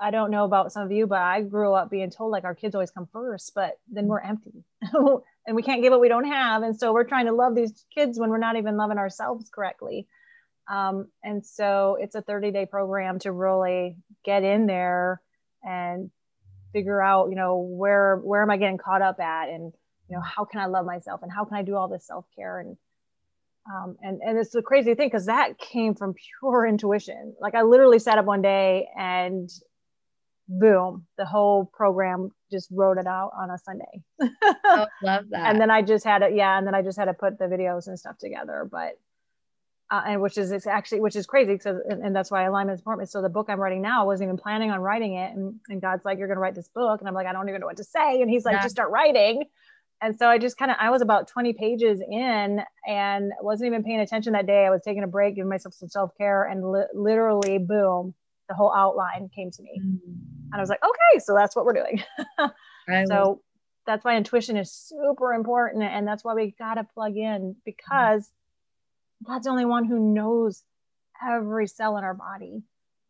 I 0.00 0.10
don't 0.10 0.30
know 0.30 0.44
about 0.44 0.72
some 0.72 0.84
of 0.84 0.92
you, 0.92 1.06
but 1.06 1.20
I 1.20 1.42
grew 1.42 1.74
up 1.74 1.90
being 1.90 2.10
told 2.10 2.32
like 2.32 2.44
our 2.44 2.54
kids 2.54 2.74
always 2.74 2.90
come 2.90 3.08
first, 3.12 3.52
but 3.54 3.78
then 3.88 4.06
we're 4.06 4.20
empty 4.20 4.64
and 4.92 5.56
we 5.56 5.62
can't 5.62 5.82
give 5.82 5.92
what 5.92 6.00
we 6.00 6.08
don't 6.08 6.26
have. 6.26 6.62
And 6.62 6.78
so 6.78 6.92
we're 6.92 7.04
trying 7.04 7.26
to 7.26 7.32
love 7.32 7.54
these 7.54 7.84
kids 7.94 8.18
when 8.18 8.30
we're 8.30 8.38
not 8.38 8.56
even 8.56 8.76
loving 8.76 8.98
ourselves 8.98 9.50
correctly. 9.54 10.06
Um, 10.70 11.08
and 11.22 11.44
so 11.46 11.96
it's 12.00 12.14
a 12.16 12.22
30 12.22 12.52
day 12.52 12.66
program 12.66 13.18
to 13.20 13.32
really 13.32 13.96
get 14.24 14.42
in 14.44 14.66
there 14.66 15.22
and 15.62 16.10
figure 16.72 17.02
out, 17.02 17.30
you 17.30 17.36
know, 17.36 17.58
where, 17.58 18.16
where 18.18 18.42
am 18.42 18.50
I 18.50 18.58
getting 18.58 18.78
caught 18.78 19.02
up 19.02 19.20
at? 19.20 19.48
And, 19.48 19.72
you 20.08 20.16
know, 20.16 20.22
how 20.22 20.44
can 20.44 20.60
I 20.60 20.66
love 20.66 20.86
myself 20.86 21.22
and 21.22 21.32
how 21.32 21.44
can 21.44 21.56
I 21.56 21.62
do 21.62 21.76
all 21.76 21.88
this 21.88 22.06
self 22.06 22.26
care? 22.36 22.60
And 22.60 22.76
Um, 23.70 23.96
and 24.00 24.20
and 24.22 24.38
it's 24.38 24.50
the 24.52 24.62
crazy 24.62 24.94
thing 24.94 25.08
because 25.08 25.26
that 25.26 25.58
came 25.58 25.94
from 25.94 26.14
pure 26.40 26.66
intuition. 26.66 27.34
Like 27.40 27.54
I 27.54 27.62
literally 27.62 27.98
sat 27.98 28.18
up 28.18 28.24
one 28.26 28.42
day 28.42 28.88
and 28.96 29.50
boom, 30.48 31.06
the 31.18 31.24
whole 31.24 31.64
program 31.72 32.30
just 32.50 32.68
wrote 32.70 32.98
it 32.98 33.06
out 33.06 33.32
on 33.36 33.50
a 33.50 33.58
Sunday. 33.58 34.02
oh, 34.64 34.86
love 35.02 35.24
that. 35.30 35.50
And 35.50 35.60
then 35.60 35.70
I 35.70 35.82
just 35.82 36.04
had 36.04 36.22
it, 36.22 36.34
yeah, 36.34 36.58
and 36.58 36.66
then 36.66 36.74
I 36.74 36.82
just 36.82 36.98
had 36.98 37.06
to 37.06 37.14
put 37.14 37.38
the 37.38 37.46
videos 37.46 37.86
and 37.86 37.98
stuff 37.98 38.18
together. 38.18 38.68
But 38.70 38.98
uh, 39.90 40.02
and 40.06 40.20
which 40.20 40.36
is 40.36 40.66
actually 40.66 41.00
which 41.00 41.14
is 41.14 41.26
crazy 41.26 41.52
because 41.52 41.76
and, 41.88 42.04
and, 42.04 42.16
that's 42.16 42.30
why 42.30 42.42
alignment 42.42 42.74
is 42.74 42.80
important. 42.80 43.08
So 43.08 43.22
the 43.22 43.28
book 43.28 43.46
I'm 43.48 43.60
writing 43.60 43.82
now 43.82 44.02
I 44.02 44.04
wasn't 44.04 44.28
even 44.28 44.36
planning 44.36 44.70
on 44.70 44.80
writing 44.80 45.14
it, 45.14 45.32
and, 45.32 45.60
and 45.68 45.80
God's 45.80 46.04
like, 46.04 46.18
"You're 46.18 46.26
going 46.26 46.36
to 46.36 46.40
write 46.40 46.56
this 46.56 46.68
book," 46.68 47.00
and 47.00 47.08
I'm 47.08 47.14
like, 47.14 47.26
"I 47.26 47.32
don't 47.32 47.48
even 47.48 47.60
know 47.60 47.66
what 47.66 47.76
to 47.76 47.84
say," 47.84 48.20
and 48.20 48.30
He's 48.30 48.44
like, 48.44 48.54
yeah. 48.54 48.62
"Just 48.62 48.74
start 48.74 48.90
writing." 48.90 49.44
And 50.02 50.18
so 50.18 50.28
I 50.28 50.38
just 50.38 50.58
kind 50.58 50.70
of 50.70 50.76
I 50.80 50.90
was 50.90 51.02
about 51.02 51.28
20 51.28 51.54
pages 51.54 52.02
in 52.06 52.60
and 52.86 53.32
wasn't 53.40 53.68
even 53.68 53.82
paying 53.82 54.00
attention 54.00 54.34
that 54.34 54.46
day. 54.46 54.66
I 54.66 54.70
was 54.70 54.82
taking 54.84 55.02
a 55.02 55.06
break, 55.06 55.36
giving 55.36 55.48
myself 55.48 55.74
some 55.74 55.88
self 55.88 56.10
care, 56.18 56.44
and 56.44 56.70
li- 56.70 56.88
literally, 56.92 57.58
boom, 57.58 58.12
the 58.48 58.54
whole 58.54 58.72
outline 58.74 59.30
came 59.34 59.50
to 59.52 59.62
me, 59.62 59.80
mm-hmm. 59.82 60.35
And 60.52 60.54
I 60.54 60.60
was 60.60 60.68
like, 60.68 60.82
"Okay, 60.82 61.18
so 61.18 61.34
that's 61.34 61.54
what 61.56 61.64
we're 61.64 61.72
doing." 61.74 62.02
so 63.08 63.42
that's 63.86 64.04
why 64.04 64.16
intuition 64.16 64.56
is 64.56 64.72
super 64.72 65.32
important, 65.32 65.82
and 65.82 66.06
that's 66.06 66.24
why 66.24 66.34
we 66.34 66.54
got 66.58 66.74
to 66.74 66.84
plug 66.84 67.16
in 67.16 67.56
because 67.64 68.30
God's 69.24 69.44
the 69.44 69.50
only 69.50 69.64
one 69.64 69.84
who 69.84 70.12
knows 70.12 70.62
every 71.26 71.66
cell 71.66 71.96
in 71.96 72.04
our 72.04 72.14
body 72.14 72.62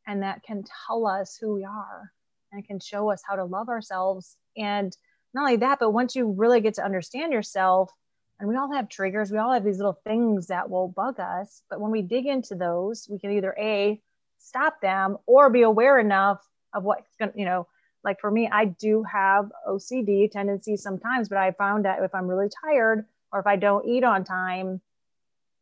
and 0.06 0.22
that 0.22 0.42
can 0.42 0.64
tell 0.86 1.06
us 1.06 1.36
who 1.40 1.54
we 1.54 1.64
are 1.64 2.12
and 2.52 2.66
can 2.66 2.78
show 2.78 3.10
us 3.10 3.22
how 3.28 3.36
to 3.36 3.44
love 3.44 3.68
ourselves. 3.68 4.36
And 4.56 4.96
not 5.34 5.42
only 5.42 5.56
that, 5.56 5.78
but 5.80 5.90
once 5.90 6.14
you 6.14 6.32
really 6.32 6.60
get 6.60 6.74
to 6.74 6.84
understand 6.84 7.32
yourself, 7.32 7.90
and 8.38 8.48
we 8.48 8.56
all 8.56 8.72
have 8.72 8.88
triggers, 8.88 9.30
we 9.30 9.38
all 9.38 9.52
have 9.52 9.64
these 9.64 9.78
little 9.78 9.98
things 10.04 10.46
that 10.48 10.70
will 10.70 10.88
bug 10.88 11.18
us. 11.18 11.62
But 11.68 11.80
when 11.80 11.90
we 11.90 12.02
dig 12.02 12.26
into 12.26 12.54
those, 12.54 13.08
we 13.10 13.18
can 13.18 13.32
either 13.32 13.54
A, 13.58 14.00
stop 14.38 14.80
them 14.80 15.16
or 15.26 15.50
be 15.50 15.62
aware 15.62 15.98
enough 15.98 16.46
of 16.76 16.84
what's 16.84 17.16
going 17.18 17.32
to, 17.32 17.38
you 17.38 17.44
know, 17.44 17.66
like 18.04 18.20
for 18.20 18.30
me, 18.30 18.48
I 18.50 18.66
do 18.66 19.02
have 19.02 19.50
OCD 19.68 20.30
tendencies 20.30 20.82
sometimes, 20.82 21.28
but 21.28 21.38
I 21.38 21.50
found 21.52 21.84
that 21.86 22.02
if 22.02 22.14
I'm 22.14 22.28
really 22.28 22.48
tired 22.64 23.04
or 23.32 23.40
if 23.40 23.46
I 23.46 23.56
don't 23.56 23.86
eat 23.88 24.04
on 24.04 24.22
time, 24.22 24.80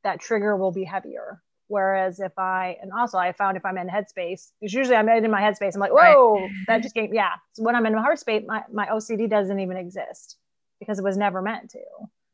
that 0.02 0.20
trigger 0.20 0.56
will 0.56 0.72
be 0.72 0.84
heavier. 0.84 1.40
Whereas 1.68 2.20
if 2.20 2.38
I, 2.38 2.76
and 2.82 2.92
also 2.92 3.16
I 3.16 3.32
found 3.32 3.56
if 3.56 3.64
I'm 3.64 3.78
in 3.78 3.88
headspace, 3.88 4.50
because 4.60 4.74
usually 4.74 4.96
I'm 4.96 5.08
in 5.08 5.30
my 5.30 5.40
headspace, 5.40 5.74
I'm 5.74 5.80
like, 5.80 5.92
whoa, 5.92 6.34
right. 6.34 6.50
that 6.66 6.82
just 6.82 6.94
came. 6.94 7.14
Yeah. 7.14 7.32
So 7.52 7.62
when 7.62 7.74
I'm 7.74 7.86
in 7.86 7.94
my 7.94 8.02
heart 8.02 8.18
space, 8.18 8.44
my, 8.46 8.62
my 8.70 8.86
OCD 8.88 9.28
doesn't 9.30 9.58
even 9.58 9.78
exist 9.78 10.36
because 10.78 10.98
it 10.98 11.04
was 11.04 11.16
never 11.16 11.40
meant 11.40 11.70
to, 11.70 11.78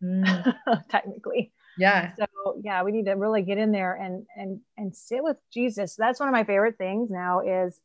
mm. 0.02 0.54
technically. 0.90 1.52
Yeah. 1.78 2.12
So 2.18 2.60
yeah, 2.64 2.82
we 2.82 2.90
need 2.90 3.04
to 3.04 3.12
really 3.12 3.42
get 3.42 3.58
in 3.58 3.70
there 3.70 3.94
and, 3.94 4.26
and, 4.34 4.60
and 4.76 4.96
sit 4.96 5.22
with 5.22 5.36
Jesus. 5.52 5.94
That's 5.94 6.18
one 6.18 6.28
of 6.28 6.32
my 6.32 6.42
favorite 6.42 6.76
things 6.78 7.10
now 7.10 7.40
is 7.40 7.80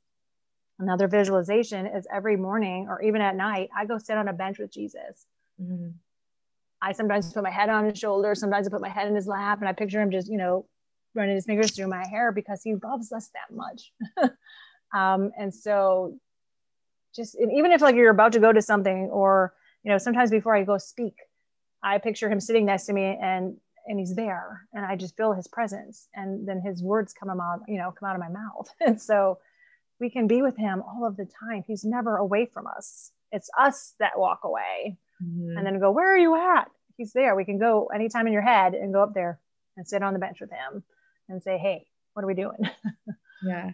another 0.80 1.08
visualization 1.08 1.86
is 1.86 2.08
every 2.14 2.36
morning 2.36 2.88
or 2.90 3.02
even 3.02 3.22
at 3.22 3.36
night, 3.36 3.70
I 3.76 3.86
go 3.86 3.98
sit 3.98 4.18
on 4.18 4.28
a 4.28 4.34
bench 4.34 4.60
with 4.60 4.72
Jesus. 4.72 5.26
Mm-hmm. 5.62 5.90
I 6.82 6.92
sometimes 6.92 7.32
put 7.34 7.44
my 7.44 7.50
head 7.50 7.70
on 7.70 7.86
his 7.86 7.98
shoulder. 7.98 8.36
Sometimes 8.36 8.68
I 8.68 8.70
put 8.70 8.82
my 8.82 8.90
head 8.90 9.08
in 9.08 9.16
his 9.16 9.28
lap 9.28 9.60
and 9.60 9.70
I 9.70 9.74
picture 9.74 10.02
him 10.02 10.12
just, 10.12 10.30
you 10.30 10.38
know, 10.38 10.66
running 11.14 11.36
his 11.36 11.46
fingers 11.46 11.72
through 11.72 11.88
my 11.88 12.06
hair 12.06 12.32
because 12.32 12.62
he 12.62 12.76
loves 12.76 13.12
us 13.12 13.30
that 13.34 13.56
much. 13.56 13.92
um, 14.94 15.32
and 15.38 15.54
so 15.54 16.20
just, 17.16 17.36
even 17.40 17.72
if 17.72 17.82
like 17.82 17.96
you're 17.96 18.12
about 18.12 18.34
to 18.34 18.40
go 18.40 18.52
to 18.52 18.62
something 18.62 19.10
or, 19.12 19.54
you 19.84 19.92
know, 19.92 19.98
sometimes 19.98 20.30
before 20.30 20.56
I 20.56 20.64
go 20.64 20.78
speak, 20.78 21.16
I 21.82 21.98
picture 21.98 22.30
him 22.30 22.40
sitting 22.40 22.66
next 22.66 22.86
to 22.88 22.94
me 22.94 23.18
and, 23.22 23.56
and 23.88 24.00
he's 24.00 24.16
there 24.16 24.68
and 24.74 24.86
I 24.86 24.96
just 24.96 25.16
feel 25.16 25.32
his 25.32 25.48
presence 25.48 26.10
and 26.14 26.48
then 26.48 26.60
his 26.60 26.84
words 26.84 27.14
come 27.14 27.30
out, 27.30 27.62
you 27.68 27.78
know, 27.78 27.94
come 27.98 28.10
out 28.10 28.16
of 28.16 28.22
my 28.22 28.30
mouth. 28.30 28.70
And 28.86 29.02
so 29.02 29.40
we 30.00 30.10
can 30.10 30.28
be 30.28 30.42
with 30.42 30.58
him 30.58 30.82
all 30.82 31.06
of 31.06 31.18
the 31.18 31.28
time. 31.40 31.64
He's 31.66 31.84
never 31.84 32.18
away 32.18 32.46
from 32.46 32.68
us. 32.68 33.12
It's 33.32 33.50
us 33.58 33.96
that 34.00 34.18
walk 34.18 34.42
away 34.44 34.98
mm-hmm. 35.24 35.58
and 35.58 35.66
then 35.66 35.80
go, 35.80 35.92
where 35.92 36.14
are 36.14 36.18
you 36.18 36.36
at? 36.36 36.70
He's 36.98 37.14
there. 37.14 37.36
We 37.36 37.46
can 37.46 37.58
go 37.58 37.88
anytime 37.88 38.28
in 38.28 38.34
your 38.34 38.42
head 38.42 38.74
and 38.74 38.94
go 38.94 39.04
up 39.04 39.14
there 39.14 39.40
and 39.78 39.88
sit 39.88 40.04
on 40.04 40.14
the 40.14 40.20
bench 40.20 40.40
with 40.40 40.52
him 40.52 40.84
and 41.30 41.42
say, 41.42 41.58
hey, 41.58 41.88
what 42.14 42.24
are 42.24 42.28
we 42.28 42.34
doing? 42.34 42.58
yeah. 43.46 43.72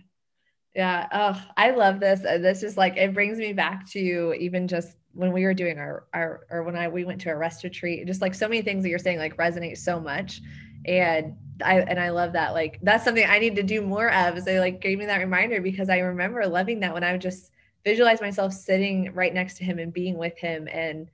Yeah. 0.76 1.08
Oh, 1.12 1.44
I 1.58 1.72
love 1.72 2.00
this. 2.00 2.24
Uh, 2.26 2.38
this 2.38 2.64
is 2.64 2.78
like, 2.78 2.98
it 2.98 3.14
brings 3.14 3.38
me 3.38 3.54
back 3.54 3.90
to 3.92 4.34
even 4.40 4.68
just 4.68 4.96
when 5.14 5.34
we 5.34 5.44
were 5.44 5.54
doing 5.54 5.78
our, 5.78 6.06
our, 6.14 6.48
or 6.50 6.64
when 6.64 6.78
I, 6.78 6.88
we 6.88 7.04
went 7.04 7.20
to 7.22 7.30
a 7.30 7.36
rest 7.36 7.64
retreat, 7.64 8.08
just 8.08 8.22
like 8.22 8.34
so 8.34 8.48
many 8.48 8.62
things 8.62 8.84
that 8.84 8.90
you're 8.90 9.00
saying, 9.00 9.18
like 9.20 9.36
resonate 9.38 9.78
so 9.78 10.00
much. 10.00 10.42
And 10.86 11.36
I, 11.62 11.80
and 11.82 12.00
I 12.00 12.10
love 12.10 12.34
that. 12.34 12.54
Like, 12.54 12.80
that's 12.82 13.04
something 13.04 13.26
I 13.28 13.40
need 13.40 13.56
to 13.56 13.64
do 13.64 13.82
more 13.82 14.12
of 14.12 14.38
is 14.38 14.46
they 14.46 14.60
like 14.60 14.82
gave 14.82 14.98
me 14.98 15.06
that 15.06 15.18
reminder 15.18 15.62
because 15.62 15.90
I 15.90 16.00
remember 16.00 16.46
loving 16.48 16.80
that 16.82 16.94
when 16.94 17.04
I 17.04 17.12
would 17.12 17.22
just 17.22 17.52
visualize 17.84 18.22
myself 18.22 18.54
sitting 18.54 19.14
right 19.14 19.34
next 19.34 19.58
to 19.58 19.64
him 19.64 19.80
and 19.80 19.94
being 19.94 20.18
with 20.18 20.38
him 20.38 20.68
and 20.72 21.10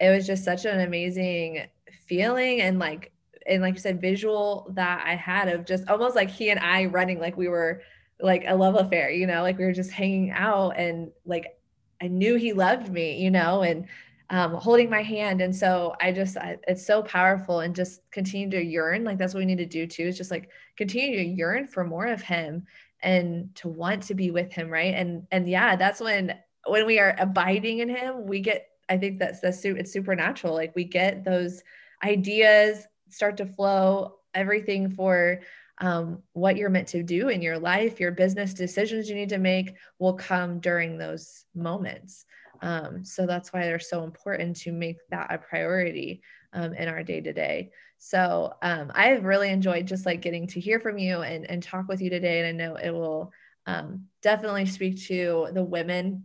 it 0.00 0.10
was 0.10 0.26
just 0.26 0.44
such 0.44 0.64
an 0.64 0.80
amazing 0.80 1.66
feeling 2.06 2.60
and 2.60 2.78
like 2.78 3.12
and 3.46 3.62
like 3.62 3.74
you 3.74 3.80
said 3.80 4.00
visual 4.00 4.70
that 4.74 5.02
i 5.06 5.14
had 5.14 5.48
of 5.48 5.64
just 5.64 5.88
almost 5.88 6.16
like 6.16 6.30
he 6.30 6.50
and 6.50 6.60
i 6.60 6.84
running 6.86 7.20
like 7.20 7.36
we 7.36 7.48
were 7.48 7.82
like 8.20 8.44
a 8.46 8.54
love 8.54 8.74
affair 8.74 9.10
you 9.10 9.26
know 9.26 9.42
like 9.42 9.58
we 9.58 9.64
were 9.64 9.72
just 9.72 9.90
hanging 9.90 10.30
out 10.30 10.70
and 10.70 11.10
like 11.24 11.56
i 12.02 12.08
knew 12.08 12.34
he 12.34 12.52
loved 12.52 12.90
me 12.90 13.22
you 13.22 13.30
know 13.30 13.62
and 13.62 13.86
um, 14.30 14.54
holding 14.54 14.90
my 14.90 15.02
hand 15.02 15.40
and 15.40 15.54
so 15.54 15.94
i 16.00 16.12
just 16.12 16.36
I, 16.36 16.58
it's 16.66 16.86
so 16.86 17.02
powerful 17.02 17.60
and 17.60 17.74
just 17.74 18.02
continue 18.10 18.50
to 18.50 18.62
yearn 18.62 19.04
like 19.04 19.18
that's 19.18 19.34
what 19.34 19.40
we 19.40 19.46
need 19.46 19.58
to 19.58 19.66
do 19.66 19.86
too 19.86 20.04
is 20.04 20.18
just 20.18 20.30
like 20.30 20.50
continue 20.76 21.16
to 21.16 21.24
yearn 21.24 21.66
for 21.66 21.84
more 21.84 22.06
of 22.06 22.20
him 22.20 22.66
and 23.02 23.54
to 23.56 23.68
want 23.68 24.02
to 24.04 24.14
be 24.14 24.30
with 24.30 24.52
him 24.52 24.68
right 24.68 24.94
and 24.94 25.26
and 25.30 25.48
yeah 25.48 25.76
that's 25.76 26.00
when 26.00 26.34
when 26.66 26.84
we 26.84 26.98
are 26.98 27.16
abiding 27.18 27.78
in 27.78 27.88
him 27.88 28.26
we 28.26 28.40
get 28.40 28.68
I 28.88 28.96
think 28.96 29.18
that's 29.18 29.40
the 29.40 29.52
suit. 29.52 29.78
it's 29.78 29.92
supernatural. 29.92 30.54
Like 30.54 30.74
we 30.74 30.84
get 30.84 31.24
those 31.24 31.62
ideas 32.02 32.86
start 33.10 33.36
to 33.38 33.46
flow, 33.46 34.16
everything 34.34 34.90
for 34.90 35.40
um, 35.80 36.22
what 36.32 36.56
you're 36.56 36.70
meant 36.70 36.88
to 36.88 37.02
do 37.02 37.28
in 37.28 37.40
your 37.40 37.58
life, 37.58 38.00
your 38.00 38.10
business 38.10 38.52
decisions 38.52 39.08
you 39.08 39.14
need 39.14 39.28
to 39.28 39.38
make 39.38 39.74
will 39.98 40.14
come 40.14 40.58
during 40.60 40.98
those 40.98 41.44
moments. 41.54 42.24
Um, 42.60 43.04
so 43.04 43.26
that's 43.26 43.52
why 43.52 43.62
they're 43.62 43.78
so 43.78 44.04
important 44.04 44.56
to 44.58 44.72
make 44.72 44.96
that 45.10 45.32
a 45.32 45.38
priority 45.38 46.22
um, 46.52 46.74
in 46.74 46.88
our 46.88 47.02
day 47.02 47.20
to 47.20 47.32
day. 47.32 47.70
So 47.98 48.54
um, 48.62 48.92
I 48.94 49.08
have 49.08 49.24
really 49.24 49.50
enjoyed 49.50 49.86
just 49.86 50.06
like 50.06 50.22
getting 50.22 50.46
to 50.48 50.60
hear 50.60 50.80
from 50.80 50.98
you 50.98 51.22
and, 51.22 51.48
and 51.50 51.62
talk 51.62 51.88
with 51.88 52.00
you 52.00 52.10
today. 52.10 52.40
And 52.40 52.48
I 52.48 52.64
know 52.64 52.76
it 52.76 52.90
will 52.90 53.32
um, 53.66 54.06
definitely 54.22 54.66
speak 54.66 55.04
to 55.06 55.48
the 55.52 55.62
women 55.64 56.24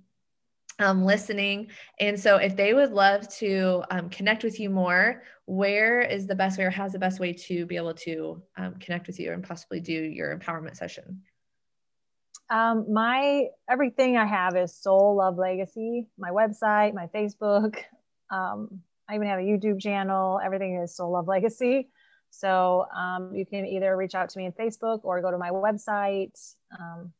um, 0.79 1.03
listening. 1.03 1.69
And 1.99 2.19
so, 2.19 2.37
if 2.37 2.55
they 2.55 2.73
would 2.73 2.91
love 2.91 3.27
to 3.37 3.83
um, 3.91 4.09
connect 4.09 4.43
with 4.43 4.59
you 4.59 4.69
more, 4.69 5.23
where 5.45 6.01
is 6.01 6.25
the 6.25 6.35
best 6.35 6.57
way 6.57 6.65
or 6.65 6.69
how's 6.69 6.93
the 6.93 6.99
best 6.99 7.19
way 7.19 7.33
to 7.33 7.65
be 7.65 7.75
able 7.75 7.93
to 7.93 8.41
um, 8.57 8.75
connect 8.75 9.07
with 9.07 9.19
you 9.19 9.31
and 9.33 9.43
possibly 9.43 9.79
do 9.79 9.93
your 9.93 10.35
empowerment 10.35 10.75
session? 10.75 11.21
Um, 12.49 12.91
my 12.91 13.47
everything 13.69 14.17
I 14.17 14.25
have 14.25 14.55
is 14.55 14.75
Soul 14.75 15.15
Love 15.17 15.37
Legacy. 15.37 16.07
My 16.17 16.29
website, 16.29 16.93
my 16.93 17.07
Facebook. 17.07 17.77
Um, 18.29 18.81
I 19.09 19.15
even 19.15 19.27
have 19.27 19.39
a 19.39 19.43
YouTube 19.43 19.79
channel. 19.79 20.39
Everything 20.43 20.75
is 20.75 20.95
Soul 20.95 21.11
Love 21.11 21.27
Legacy. 21.27 21.89
So 22.29 22.85
um, 22.95 23.31
you 23.35 23.45
can 23.45 23.65
either 23.65 23.95
reach 23.95 24.15
out 24.15 24.29
to 24.29 24.39
me 24.39 24.45
on 24.47 24.53
Facebook 24.53 25.01
or 25.03 25.21
go 25.21 25.29
to 25.29 25.37
my 25.37 25.51
website. 25.51 26.55
Um, 26.79 27.13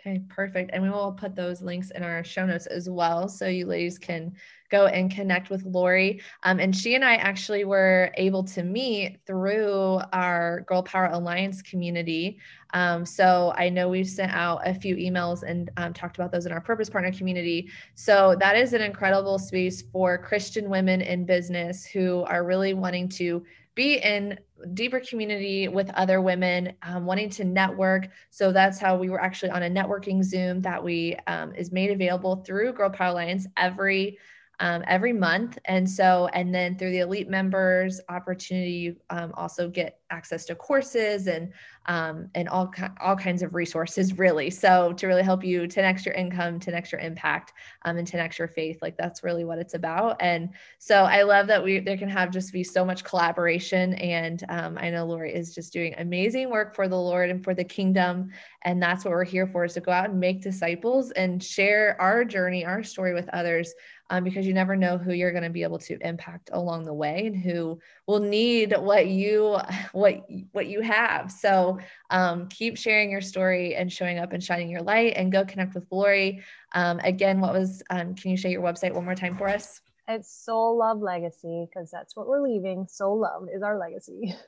Okay, 0.00 0.20
perfect. 0.28 0.70
And 0.72 0.82
we 0.82 0.90
will 0.90 1.12
put 1.12 1.34
those 1.34 1.60
links 1.60 1.90
in 1.90 2.04
our 2.04 2.22
show 2.22 2.46
notes 2.46 2.66
as 2.66 2.88
well. 2.88 3.28
So 3.28 3.48
you 3.48 3.66
ladies 3.66 3.98
can 3.98 4.32
go 4.70 4.86
and 4.86 5.10
connect 5.10 5.50
with 5.50 5.64
Laurie. 5.64 6.20
Um, 6.44 6.60
and 6.60 6.76
she 6.76 6.94
and 6.94 7.04
I 7.04 7.16
actually 7.16 7.64
were 7.64 8.12
able 8.16 8.44
to 8.44 8.62
meet 8.62 9.18
through 9.26 10.00
our 10.12 10.60
Girl 10.68 10.84
Power 10.84 11.06
Alliance 11.06 11.62
community. 11.62 12.38
Um, 12.74 13.04
so 13.04 13.52
I 13.56 13.70
know 13.70 13.88
we've 13.88 14.08
sent 14.08 14.30
out 14.32 14.60
a 14.64 14.74
few 14.74 14.94
emails 14.94 15.42
and 15.42 15.68
um, 15.78 15.92
talked 15.94 16.16
about 16.16 16.30
those 16.30 16.46
in 16.46 16.52
our 16.52 16.60
Purpose 16.60 16.88
Partner 16.88 17.10
community. 17.10 17.68
So 17.96 18.36
that 18.38 18.56
is 18.56 18.74
an 18.74 18.82
incredible 18.82 19.38
space 19.38 19.82
for 19.82 20.16
Christian 20.16 20.70
women 20.70 21.00
in 21.00 21.24
business 21.24 21.84
who 21.84 22.22
are 22.24 22.44
really 22.44 22.74
wanting 22.74 23.08
to 23.10 23.44
be 23.78 23.94
in 23.98 24.36
deeper 24.74 24.98
community 24.98 25.68
with 25.68 25.88
other 25.90 26.20
women 26.20 26.72
um, 26.82 27.06
wanting 27.06 27.30
to 27.30 27.44
network. 27.44 28.08
So 28.30 28.50
that's 28.50 28.80
how 28.80 28.96
we 28.96 29.08
were 29.08 29.20
actually 29.20 29.50
on 29.50 29.62
a 29.62 29.70
networking 29.70 30.24
zoom 30.24 30.60
that 30.62 30.82
we 30.82 31.16
um, 31.28 31.54
is 31.54 31.70
made 31.70 31.92
available 31.92 32.42
through 32.44 32.72
girl 32.72 32.90
power 32.90 33.12
alliance 33.12 33.46
every 33.56 34.18
um, 34.60 34.82
every 34.86 35.12
month. 35.12 35.58
And 35.66 35.88
so, 35.88 36.28
and 36.32 36.54
then 36.54 36.76
through 36.76 36.90
the 36.90 36.98
elite 37.00 37.28
members 37.28 38.00
opportunity, 38.08 38.96
um, 39.10 39.32
also 39.36 39.68
get 39.68 40.00
access 40.10 40.46
to 40.46 40.54
courses 40.54 41.26
and 41.26 41.52
um, 41.86 42.28
and 42.34 42.48
all 42.48 42.72
all 43.00 43.16
kinds 43.16 43.42
of 43.42 43.54
resources, 43.54 44.18
really. 44.18 44.50
So 44.50 44.92
to 44.94 45.06
really 45.06 45.22
help 45.22 45.42
you 45.42 45.62
10x 45.62 46.04
your 46.04 46.14
income, 46.14 46.60
10x 46.60 46.92
your 46.92 47.00
impact, 47.00 47.52
um, 47.84 47.96
and 47.96 48.10
10x 48.10 48.38
your 48.38 48.48
faith, 48.48 48.78
like 48.82 48.96
that's 48.96 49.22
really 49.22 49.44
what 49.44 49.58
it's 49.58 49.74
about. 49.74 50.16
And 50.20 50.50
so 50.78 51.04
I 51.04 51.22
love 51.22 51.46
that 51.46 51.62
we 51.62 51.78
there 51.78 51.96
can 51.96 52.08
have 52.08 52.30
just 52.30 52.52
be 52.52 52.64
so 52.64 52.84
much 52.84 53.04
collaboration. 53.04 53.94
And 53.94 54.44
um, 54.48 54.76
I 54.78 54.90
know 54.90 55.06
Laurie 55.06 55.34
is 55.34 55.54
just 55.54 55.72
doing 55.72 55.94
amazing 55.98 56.50
work 56.50 56.74
for 56.74 56.88
the 56.88 56.96
Lord 56.96 57.30
and 57.30 57.42
for 57.42 57.54
the 57.54 57.64
kingdom. 57.64 58.30
And 58.62 58.82
that's 58.82 59.04
what 59.04 59.12
we're 59.12 59.24
here 59.24 59.46
for: 59.46 59.64
is 59.64 59.74
to 59.74 59.80
go 59.80 59.92
out 59.92 60.10
and 60.10 60.20
make 60.20 60.42
disciples 60.42 61.10
and 61.12 61.42
share 61.42 61.96
our 62.00 62.24
journey, 62.24 62.64
our 62.64 62.82
story 62.82 63.14
with 63.14 63.28
others 63.30 63.72
um, 64.10 64.24
because 64.24 64.46
you 64.46 64.54
never 64.54 64.76
know 64.76 64.98
who 64.98 65.12
you're 65.12 65.32
going 65.32 65.44
to 65.44 65.50
be 65.50 65.62
able 65.62 65.78
to 65.78 65.98
impact 66.00 66.50
along 66.52 66.84
the 66.84 66.94
way 66.94 67.26
and 67.26 67.36
who 67.36 67.78
will 68.06 68.20
need 68.20 68.74
what 68.76 69.06
you 69.06 69.58
what 69.92 70.24
what 70.52 70.66
you 70.66 70.80
have. 70.80 71.30
So 71.30 71.78
um, 72.10 72.48
keep 72.48 72.76
sharing 72.76 73.10
your 73.10 73.20
story 73.20 73.74
and 73.74 73.92
showing 73.92 74.18
up 74.18 74.32
and 74.32 74.42
shining 74.42 74.70
your 74.70 74.82
light 74.82 75.14
and 75.16 75.32
go 75.32 75.44
connect 75.44 75.74
with 75.74 75.86
Laurie. 75.90 76.42
Um, 76.74 77.00
again 77.00 77.40
what 77.40 77.52
was 77.52 77.82
um, 77.90 78.14
can 78.14 78.30
you 78.30 78.36
share 78.36 78.50
your 78.50 78.62
website 78.62 78.94
one 78.94 79.04
more 79.04 79.14
time 79.14 79.36
for 79.36 79.48
us? 79.48 79.80
It's 80.10 80.32
soul 80.44 80.78
love 80.78 81.00
legacy 81.00 81.66
because 81.68 81.90
that's 81.90 82.16
what 82.16 82.26
we're 82.26 82.42
leaving. 82.42 82.86
Soul 82.88 83.20
love 83.20 83.48
is 83.54 83.62
our 83.62 83.78
legacy. 83.78 84.34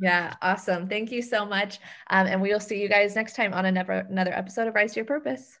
Yeah 0.00 0.34
awesome. 0.42 0.88
Thank 0.88 1.12
you 1.12 1.22
so 1.22 1.46
much. 1.46 1.78
Um, 2.10 2.26
and 2.26 2.42
we 2.42 2.52
will 2.52 2.58
see 2.58 2.82
you 2.82 2.88
guys 2.88 3.14
next 3.14 3.36
time 3.36 3.54
on 3.54 3.66
another 3.66 4.04
another 4.10 4.32
episode 4.32 4.66
of 4.66 4.74
rise 4.74 4.94
to 4.94 4.96
your 4.96 5.04
purpose 5.04 5.60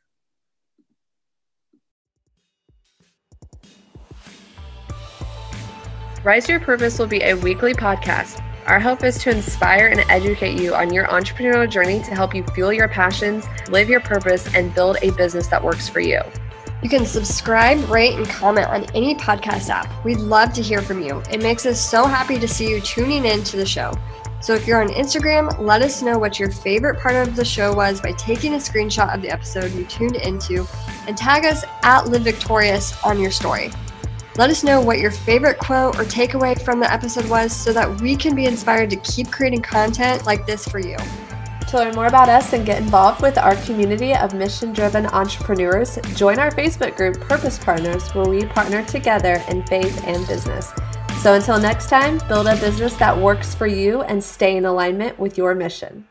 Rise 6.24 6.46
to 6.46 6.52
Your 6.52 6.60
Purpose 6.60 7.00
will 7.00 7.08
be 7.08 7.20
a 7.22 7.34
weekly 7.34 7.74
podcast. 7.74 8.40
Our 8.66 8.78
hope 8.78 9.02
is 9.02 9.18
to 9.18 9.30
inspire 9.30 9.88
and 9.88 10.08
educate 10.08 10.56
you 10.56 10.72
on 10.72 10.94
your 10.94 11.08
entrepreneurial 11.08 11.68
journey 11.68 11.98
to 12.04 12.14
help 12.14 12.32
you 12.32 12.44
fuel 12.54 12.72
your 12.72 12.86
passions, 12.86 13.44
live 13.70 13.88
your 13.88 13.98
purpose, 13.98 14.46
and 14.54 14.72
build 14.72 14.98
a 15.02 15.10
business 15.10 15.48
that 15.48 15.64
works 15.64 15.88
for 15.88 15.98
you. 15.98 16.20
You 16.80 16.88
can 16.88 17.06
subscribe, 17.06 17.90
rate, 17.90 18.14
and 18.14 18.24
comment 18.28 18.68
on 18.68 18.84
any 18.94 19.16
podcast 19.16 19.68
app. 19.68 20.04
We'd 20.04 20.20
love 20.20 20.52
to 20.52 20.62
hear 20.62 20.80
from 20.80 21.02
you. 21.02 21.24
It 21.28 21.42
makes 21.42 21.66
us 21.66 21.84
so 21.84 22.04
happy 22.04 22.38
to 22.38 22.46
see 22.46 22.70
you 22.70 22.80
tuning 22.80 23.24
in 23.24 23.42
to 23.42 23.56
the 23.56 23.66
show. 23.66 23.92
So 24.40 24.54
if 24.54 24.64
you're 24.64 24.80
on 24.80 24.90
Instagram, 24.90 25.58
let 25.58 25.82
us 25.82 26.02
know 26.02 26.20
what 26.20 26.38
your 26.38 26.52
favorite 26.52 27.00
part 27.00 27.16
of 27.16 27.34
the 27.34 27.44
show 27.44 27.74
was 27.74 28.00
by 28.00 28.12
taking 28.12 28.54
a 28.54 28.58
screenshot 28.58 29.12
of 29.12 29.22
the 29.22 29.30
episode 29.30 29.72
you 29.72 29.84
tuned 29.86 30.16
into 30.16 30.68
and 31.08 31.16
tag 31.16 31.44
us 31.44 31.64
at 31.82 32.06
Live 32.06 32.22
Victorious 32.22 32.96
on 33.02 33.18
your 33.18 33.32
story. 33.32 33.72
Let 34.36 34.48
us 34.48 34.64
know 34.64 34.80
what 34.80 34.98
your 34.98 35.10
favorite 35.10 35.58
quote 35.58 35.98
or 35.98 36.04
takeaway 36.04 36.58
from 36.58 36.80
the 36.80 36.90
episode 36.90 37.28
was 37.28 37.54
so 37.54 37.70
that 37.74 38.00
we 38.00 38.16
can 38.16 38.34
be 38.34 38.46
inspired 38.46 38.88
to 38.90 38.96
keep 38.96 39.30
creating 39.30 39.60
content 39.60 40.24
like 40.24 40.46
this 40.46 40.66
for 40.66 40.78
you. 40.78 40.96
To 41.68 41.76
learn 41.76 41.94
more 41.94 42.06
about 42.06 42.30
us 42.30 42.54
and 42.54 42.64
get 42.64 42.80
involved 42.80 43.20
with 43.20 43.36
our 43.36 43.56
community 43.56 44.14
of 44.14 44.32
mission 44.32 44.72
driven 44.72 45.04
entrepreneurs, 45.04 45.98
join 46.16 46.38
our 46.38 46.50
Facebook 46.50 46.96
group 46.96 47.20
Purpose 47.20 47.58
Partners, 47.58 48.08
where 48.14 48.24
we 48.24 48.46
partner 48.46 48.82
together 48.86 49.42
in 49.50 49.66
faith 49.66 50.02
and 50.06 50.26
business. 50.26 50.72
So 51.20 51.34
until 51.34 51.60
next 51.60 51.90
time, 51.90 52.18
build 52.26 52.46
a 52.46 52.56
business 52.56 52.94
that 52.94 53.16
works 53.16 53.54
for 53.54 53.66
you 53.66 54.00
and 54.02 54.24
stay 54.24 54.56
in 54.56 54.64
alignment 54.64 55.18
with 55.18 55.36
your 55.36 55.54
mission. 55.54 56.06